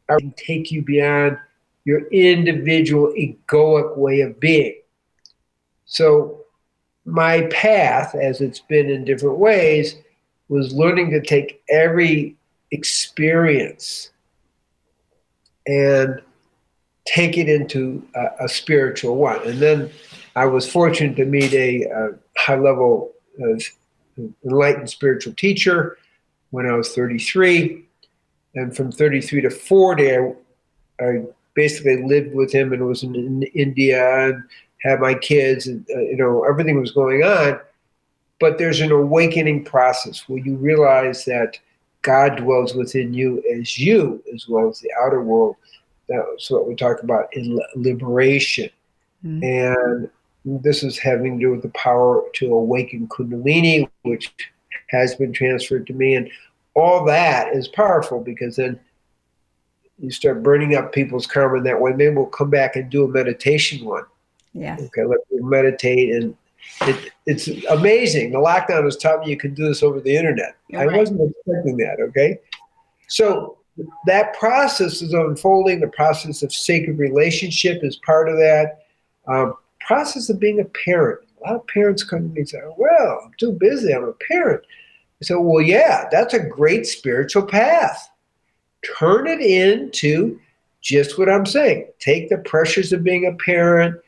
are 0.08 0.18
take 0.36 0.72
you 0.72 0.82
beyond 0.82 1.38
your 1.84 2.08
individual 2.08 3.12
egoic 3.12 3.96
way 3.96 4.22
of 4.22 4.40
being. 4.40 4.80
So 5.84 6.44
my 7.04 7.42
path, 7.48 8.14
as 8.14 8.40
it's 8.40 8.60
been 8.60 8.88
in 8.88 9.04
different 9.04 9.36
ways, 9.36 9.96
was 10.48 10.72
learning 10.72 11.10
to 11.10 11.20
take 11.20 11.62
every 11.68 12.36
experience 12.70 14.12
and 15.66 16.22
take 17.06 17.36
it 17.36 17.50
into 17.50 18.02
a, 18.14 18.44
a 18.44 18.48
spiritual 18.48 19.16
one. 19.16 19.46
And 19.46 19.58
then 19.58 19.90
I 20.36 20.46
was 20.46 20.70
fortunate 20.70 21.16
to 21.16 21.26
meet 21.26 21.52
a, 21.52 21.82
a 21.82 22.08
high 22.38 22.56
level 22.56 23.12
enlightened 24.44 24.90
spiritual 24.90 25.34
teacher 25.34 25.98
when 26.50 26.66
I 26.66 26.72
was 26.72 26.94
33. 26.94 27.84
And 28.54 28.74
from 28.74 28.92
33 28.92 29.42
to 29.42 29.50
40, 29.50 30.16
I, 30.16 30.34
I 31.00 31.24
basically 31.54 32.02
lived 32.02 32.34
with 32.34 32.52
him 32.52 32.72
and 32.72 32.86
was 32.86 33.02
in, 33.02 33.14
in 33.14 33.42
India 33.54 34.28
and 34.28 34.44
had 34.84 35.00
my 35.00 35.14
kids, 35.14 35.66
and 35.66 35.84
uh, 35.94 36.00
you 36.00 36.16
know 36.16 36.44
everything 36.44 36.78
was 36.78 36.92
going 36.92 37.22
on. 37.22 37.58
But 38.38 38.58
there's 38.58 38.80
an 38.80 38.92
awakening 38.92 39.64
process 39.64 40.28
where 40.28 40.40
you 40.40 40.56
realize 40.56 41.24
that 41.24 41.58
God 42.02 42.36
dwells 42.36 42.74
within 42.74 43.14
you 43.14 43.42
as 43.58 43.78
you, 43.78 44.22
as 44.34 44.46
well 44.46 44.68
as 44.68 44.80
the 44.80 44.90
outer 45.02 45.22
world. 45.22 45.56
That's 46.08 46.50
what 46.50 46.68
we 46.68 46.74
talk 46.74 47.02
about 47.02 47.34
in 47.34 47.58
liberation. 47.76 48.68
Mm-hmm. 49.24 49.42
And 49.42 50.10
this 50.44 50.82
is 50.82 50.98
having 50.98 51.38
to 51.38 51.46
do 51.46 51.50
with 51.50 51.62
the 51.62 51.70
power 51.70 52.22
to 52.34 52.52
awaken 52.54 53.08
Kundalini, 53.08 53.88
which 54.02 54.32
has 54.88 55.14
been 55.14 55.32
transferred 55.32 55.86
to 55.86 55.92
me. 55.92 56.14
And 56.14 56.30
all 56.74 57.04
that 57.06 57.54
is 57.54 57.68
powerful 57.68 58.20
because 58.20 58.56
then 58.56 58.78
you 59.98 60.10
start 60.10 60.42
burning 60.42 60.74
up 60.74 60.92
people's 60.92 61.26
karma 61.26 61.62
that 61.62 61.80
way. 61.80 61.92
Maybe 61.92 62.14
we'll 62.14 62.26
come 62.26 62.50
back 62.50 62.76
and 62.76 62.90
do 62.90 63.04
a 63.04 63.08
meditation 63.08 63.84
one. 63.84 64.04
Yeah. 64.52 64.76
Okay, 64.78 65.04
let 65.04 65.18
me 65.30 65.40
meditate. 65.40 66.14
And 66.14 66.36
it, 66.82 67.10
it's 67.26 67.48
amazing. 67.66 68.32
The 68.32 68.38
lockdown 68.38 68.84
has 68.84 68.96
taught 68.96 69.20
me 69.20 69.30
you 69.30 69.36
can 69.36 69.54
do 69.54 69.66
this 69.66 69.82
over 69.82 70.00
the 70.00 70.14
internet. 70.14 70.56
You're 70.68 70.82
I 70.82 70.86
right. 70.86 70.98
wasn't 70.98 71.30
expecting 71.30 71.76
that. 71.78 71.98
Okay. 72.00 72.38
So 73.08 73.58
that 74.06 74.34
process 74.38 75.02
is 75.02 75.12
unfolding. 75.12 75.80
The 75.80 75.88
process 75.88 76.42
of 76.42 76.52
sacred 76.52 76.98
relationship 76.98 77.82
is 77.82 77.96
part 77.96 78.28
of 78.28 78.36
that. 78.36 78.86
Um, 79.26 79.54
process 79.86 80.30
of 80.30 80.40
being 80.40 80.60
a 80.60 80.64
parent. 80.64 81.20
A 81.38 81.48
lot 81.48 81.56
of 81.56 81.66
parents 81.66 82.04
come 82.04 82.20
to 82.20 82.28
me 82.28 82.40
and 82.40 82.48
say, 82.48 82.60
Well, 82.76 83.20
I'm 83.24 83.32
too 83.38 83.52
busy. 83.52 83.92
I'm 83.92 84.04
a 84.04 84.12
parent. 84.12 84.62
I 85.20 85.24
say, 85.24 85.34
Well, 85.34 85.62
yeah, 85.62 86.08
that's 86.10 86.34
a 86.34 86.40
great 86.40 86.86
spiritual 86.86 87.46
path 87.46 88.10
turn 88.84 89.26
it 89.26 89.40
into 89.40 90.38
just 90.80 91.18
what 91.18 91.28
I'm 91.28 91.46
saying. 91.46 91.88
Take 91.98 92.28
the 92.28 92.38
pressures 92.38 92.92
of 92.92 93.02
being 93.02 93.26
a 93.26 93.32
parent 93.44 94.00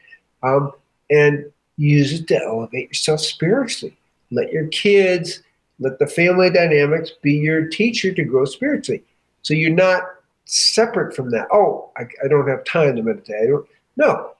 um, 0.42 0.72
and 1.10 1.50
use 1.76 2.12
it 2.12 2.28
to 2.28 2.42
elevate 2.42 2.88
yourself 2.88 3.20
spiritually. 3.20 3.96
Let 4.30 4.52
your 4.52 4.66
kids, 4.68 5.42
let 5.78 5.98
the 5.98 6.06
family 6.06 6.50
dynamics 6.50 7.12
be 7.22 7.34
your 7.34 7.66
teacher 7.68 8.12
to 8.12 8.24
grow 8.24 8.44
spiritually. 8.44 9.02
So 9.42 9.54
you're 9.54 9.70
not 9.70 10.02
separate 10.44 11.14
from 11.14 11.30
that. 11.30 11.48
Oh, 11.52 11.90
I, 11.96 12.02
I 12.24 12.28
don't 12.28 12.48
have 12.48 12.64
time 12.64 12.96
to 12.96 13.02
meditate. 13.02 13.36
I 13.42 13.46
don't. 13.46 13.66
No. 13.96 14.32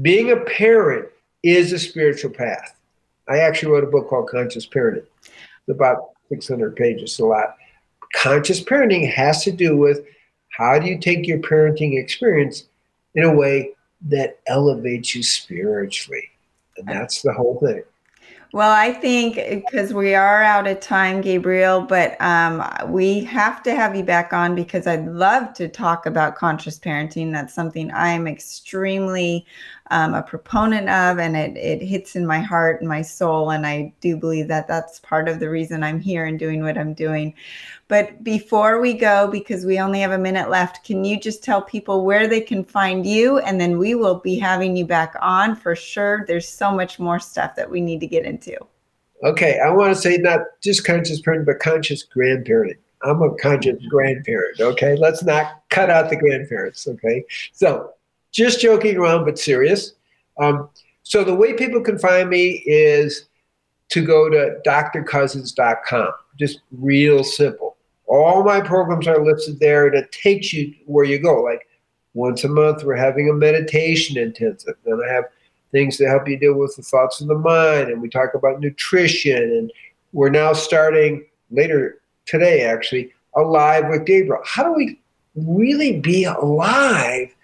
Being 0.00 0.30
a 0.30 0.36
parent 0.36 1.08
is 1.42 1.72
a 1.72 1.78
spiritual 1.78 2.30
path. 2.30 2.78
I 3.28 3.38
actually 3.38 3.72
wrote 3.72 3.84
a 3.84 3.88
book 3.88 4.08
called 4.08 4.28
Conscious 4.28 4.66
Parenting. 4.66 5.06
It's 5.26 5.68
about 5.68 6.10
600 6.28 6.74
pages, 6.76 7.18
a 7.18 7.26
lot 7.26 7.56
conscious 8.12 8.62
parenting 8.62 9.10
has 9.10 9.42
to 9.44 9.52
do 9.52 9.76
with 9.76 10.04
how 10.50 10.78
do 10.78 10.86
you 10.86 10.98
take 10.98 11.26
your 11.26 11.38
parenting 11.38 11.98
experience 11.98 12.64
in 13.14 13.24
a 13.24 13.34
way 13.34 13.72
that 14.02 14.38
elevates 14.46 15.14
you 15.14 15.22
spiritually. 15.22 16.30
And 16.76 16.86
that's 16.86 17.22
the 17.22 17.32
whole 17.32 17.58
thing. 17.58 17.82
Well, 18.54 18.70
I 18.70 18.92
think 18.92 19.36
because 19.36 19.94
we 19.94 20.14
are 20.14 20.42
out 20.42 20.66
of 20.66 20.80
time, 20.80 21.22
Gabriel, 21.22 21.80
but 21.80 22.20
um, 22.20 22.62
we 22.88 23.24
have 23.24 23.62
to 23.62 23.74
have 23.74 23.96
you 23.96 24.04
back 24.04 24.34
on 24.34 24.54
because 24.54 24.86
I'd 24.86 25.06
love 25.06 25.54
to 25.54 25.68
talk 25.68 26.04
about 26.04 26.34
conscious 26.36 26.78
parenting. 26.78 27.32
That's 27.32 27.54
something 27.54 27.90
I'm 27.92 28.28
extremely 28.28 29.46
um, 29.90 30.12
a 30.12 30.22
proponent 30.22 30.90
of, 30.90 31.18
and 31.18 31.34
it, 31.34 31.56
it 31.56 31.82
hits 31.82 32.14
in 32.14 32.26
my 32.26 32.40
heart 32.40 32.80
and 32.80 32.88
my 32.90 33.00
soul. 33.00 33.50
And 33.50 33.66
I 33.66 33.90
do 34.02 34.18
believe 34.18 34.48
that 34.48 34.68
that's 34.68 35.00
part 35.00 35.30
of 35.30 35.40
the 35.40 35.48
reason 35.48 35.82
I'm 35.82 35.98
here 36.00 36.26
and 36.26 36.38
doing 36.38 36.62
what 36.62 36.76
I'm 36.76 36.92
doing. 36.92 37.32
But 37.92 38.24
before 38.24 38.80
we 38.80 38.94
go, 38.94 39.28
because 39.28 39.66
we 39.66 39.78
only 39.78 40.00
have 40.00 40.12
a 40.12 40.18
minute 40.18 40.48
left, 40.48 40.82
can 40.82 41.04
you 41.04 41.20
just 41.20 41.44
tell 41.44 41.60
people 41.60 42.06
where 42.06 42.26
they 42.26 42.40
can 42.40 42.64
find 42.64 43.04
you? 43.04 43.36
And 43.40 43.60
then 43.60 43.76
we 43.76 43.94
will 43.94 44.14
be 44.14 44.38
having 44.38 44.74
you 44.74 44.86
back 44.86 45.14
on 45.20 45.54
for 45.54 45.76
sure. 45.76 46.24
There's 46.26 46.48
so 46.48 46.72
much 46.72 46.98
more 46.98 47.20
stuff 47.20 47.54
that 47.56 47.70
we 47.70 47.82
need 47.82 48.00
to 48.00 48.06
get 48.06 48.24
into. 48.24 48.56
Okay, 49.24 49.60
I 49.60 49.68
want 49.68 49.94
to 49.94 50.00
say 50.00 50.16
not 50.16 50.40
just 50.62 50.86
conscious 50.86 51.20
parenting, 51.20 51.44
but 51.44 51.58
conscious 51.58 52.02
grandparenting. 52.16 52.78
I'm 53.02 53.20
a 53.20 53.34
conscious 53.34 53.84
grandparent. 53.90 54.58
Okay, 54.58 54.96
let's 54.96 55.22
not 55.22 55.60
cut 55.68 55.90
out 55.90 56.08
the 56.08 56.16
grandparents. 56.16 56.88
Okay, 56.88 57.22
so 57.52 57.92
just 58.30 58.58
joking 58.62 58.96
around, 58.96 59.26
but 59.26 59.38
serious. 59.38 59.92
Um, 60.38 60.70
so 61.02 61.24
the 61.24 61.34
way 61.34 61.52
people 61.52 61.82
can 61.82 61.98
find 61.98 62.30
me 62.30 62.62
is 62.64 63.26
to 63.90 64.02
go 64.02 64.30
to 64.30 64.56
drcousens.com. 64.66 66.12
Just 66.38 66.60
real 66.70 67.22
simple 67.22 67.71
all 68.06 68.42
my 68.44 68.60
programs 68.60 69.06
are 69.06 69.24
listed 69.24 69.58
there 69.60 69.86
and 69.86 69.96
it 69.96 70.12
takes 70.12 70.52
you 70.52 70.74
where 70.86 71.04
you 71.04 71.18
go. 71.18 71.42
Like 71.42 71.66
once 72.14 72.44
a 72.44 72.48
month, 72.48 72.84
we're 72.84 72.96
having 72.96 73.30
a 73.30 73.34
meditation 73.34 74.18
intensive. 74.18 74.74
Then 74.84 75.00
I 75.08 75.12
have 75.12 75.24
things 75.70 75.96
to 75.96 76.08
help 76.08 76.28
you 76.28 76.38
deal 76.38 76.54
with 76.54 76.76
the 76.76 76.82
thoughts 76.82 77.20
of 77.20 77.28
the 77.28 77.38
mind. 77.38 77.90
And 77.90 78.02
we 78.02 78.08
talk 78.08 78.34
about 78.34 78.60
nutrition. 78.60 79.42
And 79.42 79.72
we're 80.12 80.30
now 80.30 80.52
starting 80.52 81.24
later 81.50 82.00
today, 82.26 82.64
actually, 82.64 83.12
Alive 83.34 83.84
with 83.88 84.04
Gabriel. 84.04 84.42
How 84.44 84.64
do 84.64 84.72
we 84.74 85.00
really 85.34 86.00
be 86.00 86.24
alive 86.24 87.34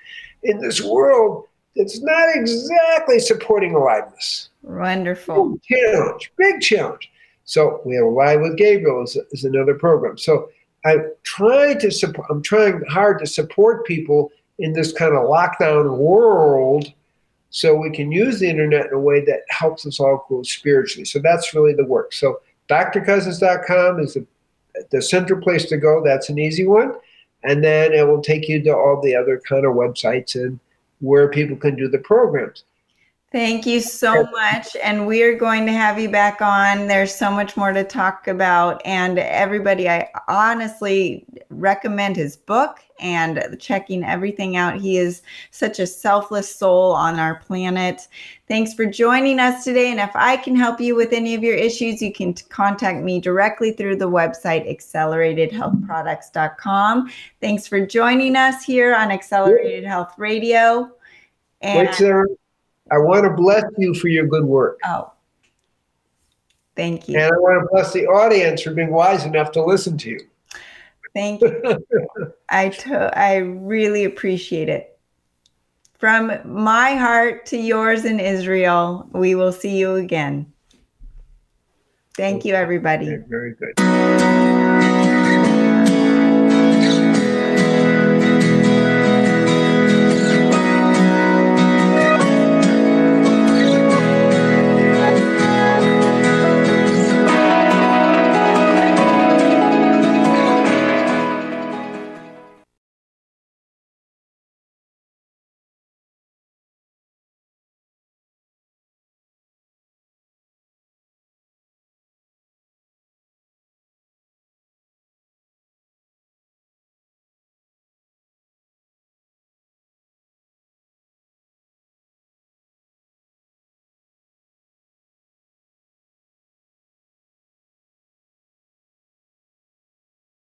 in 0.42 0.61
this 0.61 0.82
world 0.82 1.46
that's 1.74 2.02
not 2.02 2.28
exactly 2.34 3.18
supporting 3.18 3.74
aliveness? 3.74 4.50
Wonderful. 4.62 5.50
Big 5.50 5.62
challenge, 5.62 6.32
big 6.36 6.61
challenge. 6.61 7.11
So 7.49 7.80
we 7.86 7.94
have 7.94 8.05
Alive 8.05 8.42
with 8.42 8.59
Gabriel 8.59 9.03
is, 9.03 9.16
is 9.30 9.44
another 9.44 9.72
program. 9.72 10.18
So 10.18 10.51
I'm 10.84 11.11
trying 11.22 11.78
to 11.78 11.90
support. 11.90 12.26
I'm 12.28 12.42
trying 12.42 12.82
hard 12.90 13.18
to 13.20 13.26
support 13.26 13.86
people 13.86 14.30
in 14.59 14.74
this 14.74 14.92
kind 14.92 15.14
of 15.14 15.22
lockdown 15.22 15.96
world, 15.96 16.92
so 17.49 17.74
we 17.74 17.90
can 17.90 18.12
use 18.12 18.38
the 18.38 18.51
internet 18.51 18.88
in 18.88 18.92
a 18.92 19.01
way 19.01 19.24
that 19.24 19.40
helps 19.49 19.86
us 19.86 19.99
all 19.99 20.26
grow 20.28 20.42
spiritually. 20.42 21.07
So 21.07 21.20
that's 21.20 21.55
really 21.55 21.72
the 21.72 21.86
work. 21.86 22.12
So 22.12 22.40
drcousens.com 22.68 24.01
is 24.01 24.12
the, 24.12 24.26
the 24.90 25.01
central 25.01 25.40
place 25.40 25.64
to 25.70 25.78
go. 25.78 26.05
That's 26.05 26.28
an 26.28 26.38
easy 26.38 26.66
one, 26.66 26.96
and 27.44 27.64
then 27.64 27.94
it 27.94 28.07
will 28.07 28.20
take 28.20 28.46
you 28.46 28.62
to 28.62 28.76
all 28.76 29.01
the 29.01 29.16
other 29.16 29.40
kind 29.49 29.64
of 29.64 29.72
websites 29.72 30.34
and 30.34 30.61
where 31.01 31.30
people 31.30 31.57
can 31.57 31.76
do 31.76 31.88
the 31.88 32.01
programs. 32.01 32.64
Thank 33.31 33.66
you 33.66 33.81
so 33.81 34.24
much. 34.31 34.74
And 34.83 35.07
we 35.07 35.22
are 35.22 35.37
going 35.37 35.66
to 35.66 35.72
have 35.72 36.01
you 36.01 36.09
back 36.09 36.41
on. 36.41 36.87
There's 36.87 37.14
so 37.14 37.31
much 37.31 37.59
more 37.59 37.74
to 37.74 37.85
talk 37.85 38.26
about. 38.26 38.81
And 38.87 39.18
everybody, 39.18 39.87
I 39.87 40.09
honestly 40.29 41.26
recommend 41.51 42.16
his 42.16 42.39
book 42.39 42.79
and 43.01 43.55
checking 43.61 44.03
everything 44.03 44.57
out. 44.57 44.81
He 44.81 44.97
is 44.97 45.20
such 45.51 45.79
a 45.79 45.87
selfless 45.87 46.57
soul 46.57 46.95
on 46.95 47.18
our 47.18 47.35
planet. 47.41 48.09
Thanks 48.49 48.72
for 48.72 48.87
joining 48.87 49.41
us 49.41 49.62
today. 49.62 49.91
And 49.91 50.01
if 50.01 50.12
I 50.14 50.39
can 50.39 50.57
help 50.57 50.81
you 50.81 50.97
with 50.97 51.12
any 51.12 51.35
of 51.35 51.43
your 51.43 51.55
issues, 51.55 52.01
you 52.01 52.14
can 52.14 52.33
contact 52.49 53.05
me 53.05 53.20
directly 53.20 53.72
through 53.72 53.97
the 53.97 54.09
website 54.09 54.66
acceleratedhealthproducts.com. 54.74 57.12
Thanks 57.43 57.66
for 57.66 57.85
joining 57.85 58.37
us 58.37 58.64
here 58.64 58.95
on 58.95 59.11
Accelerated 59.11 59.85
Health 59.85 60.14
Radio. 60.16 60.91
And- 61.61 61.89
Wait, 61.89 61.95
Sarah. 61.95 62.24
I 62.91 62.99
want 62.99 63.24
to 63.24 63.30
bless 63.30 63.64
you 63.76 63.95
for 63.95 64.09
your 64.09 64.26
good 64.26 64.45
work. 64.45 64.78
Oh, 64.84 65.12
thank 66.76 67.09
you. 67.09 67.18
And 67.18 67.24
I 67.24 67.36
want 67.36 67.62
to 67.62 67.68
bless 67.70 67.93
the 67.93 68.07
audience 68.07 68.62
for 68.62 68.72
being 68.72 68.91
wise 68.91 69.24
enough 69.24 69.53
to 69.53 69.64
listen 69.64 69.99
to 69.99 70.11
you. 70.11 70.20
Thank 71.14 71.41
you. 71.41 71.84
I 72.51 72.68
to- 72.68 73.18
I 73.18 73.36
really 73.36 74.05
appreciate 74.05 74.68
it. 74.68 74.99
From 75.99 76.32
my 76.45 76.95
heart 76.95 77.47
to 77.47 77.57
yours 77.57 78.05
in 78.05 78.20
Israel, 78.20 79.09
we 79.12 79.34
will 79.34 79.53
see 79.53 79.76
you 79.76 79.97
again. 79.97 80.53
Thank 82.16 82.45
you, 82.45 82.55
everybody. 82.55 83.16
very 83.28 83.55
good. 83.55 84.38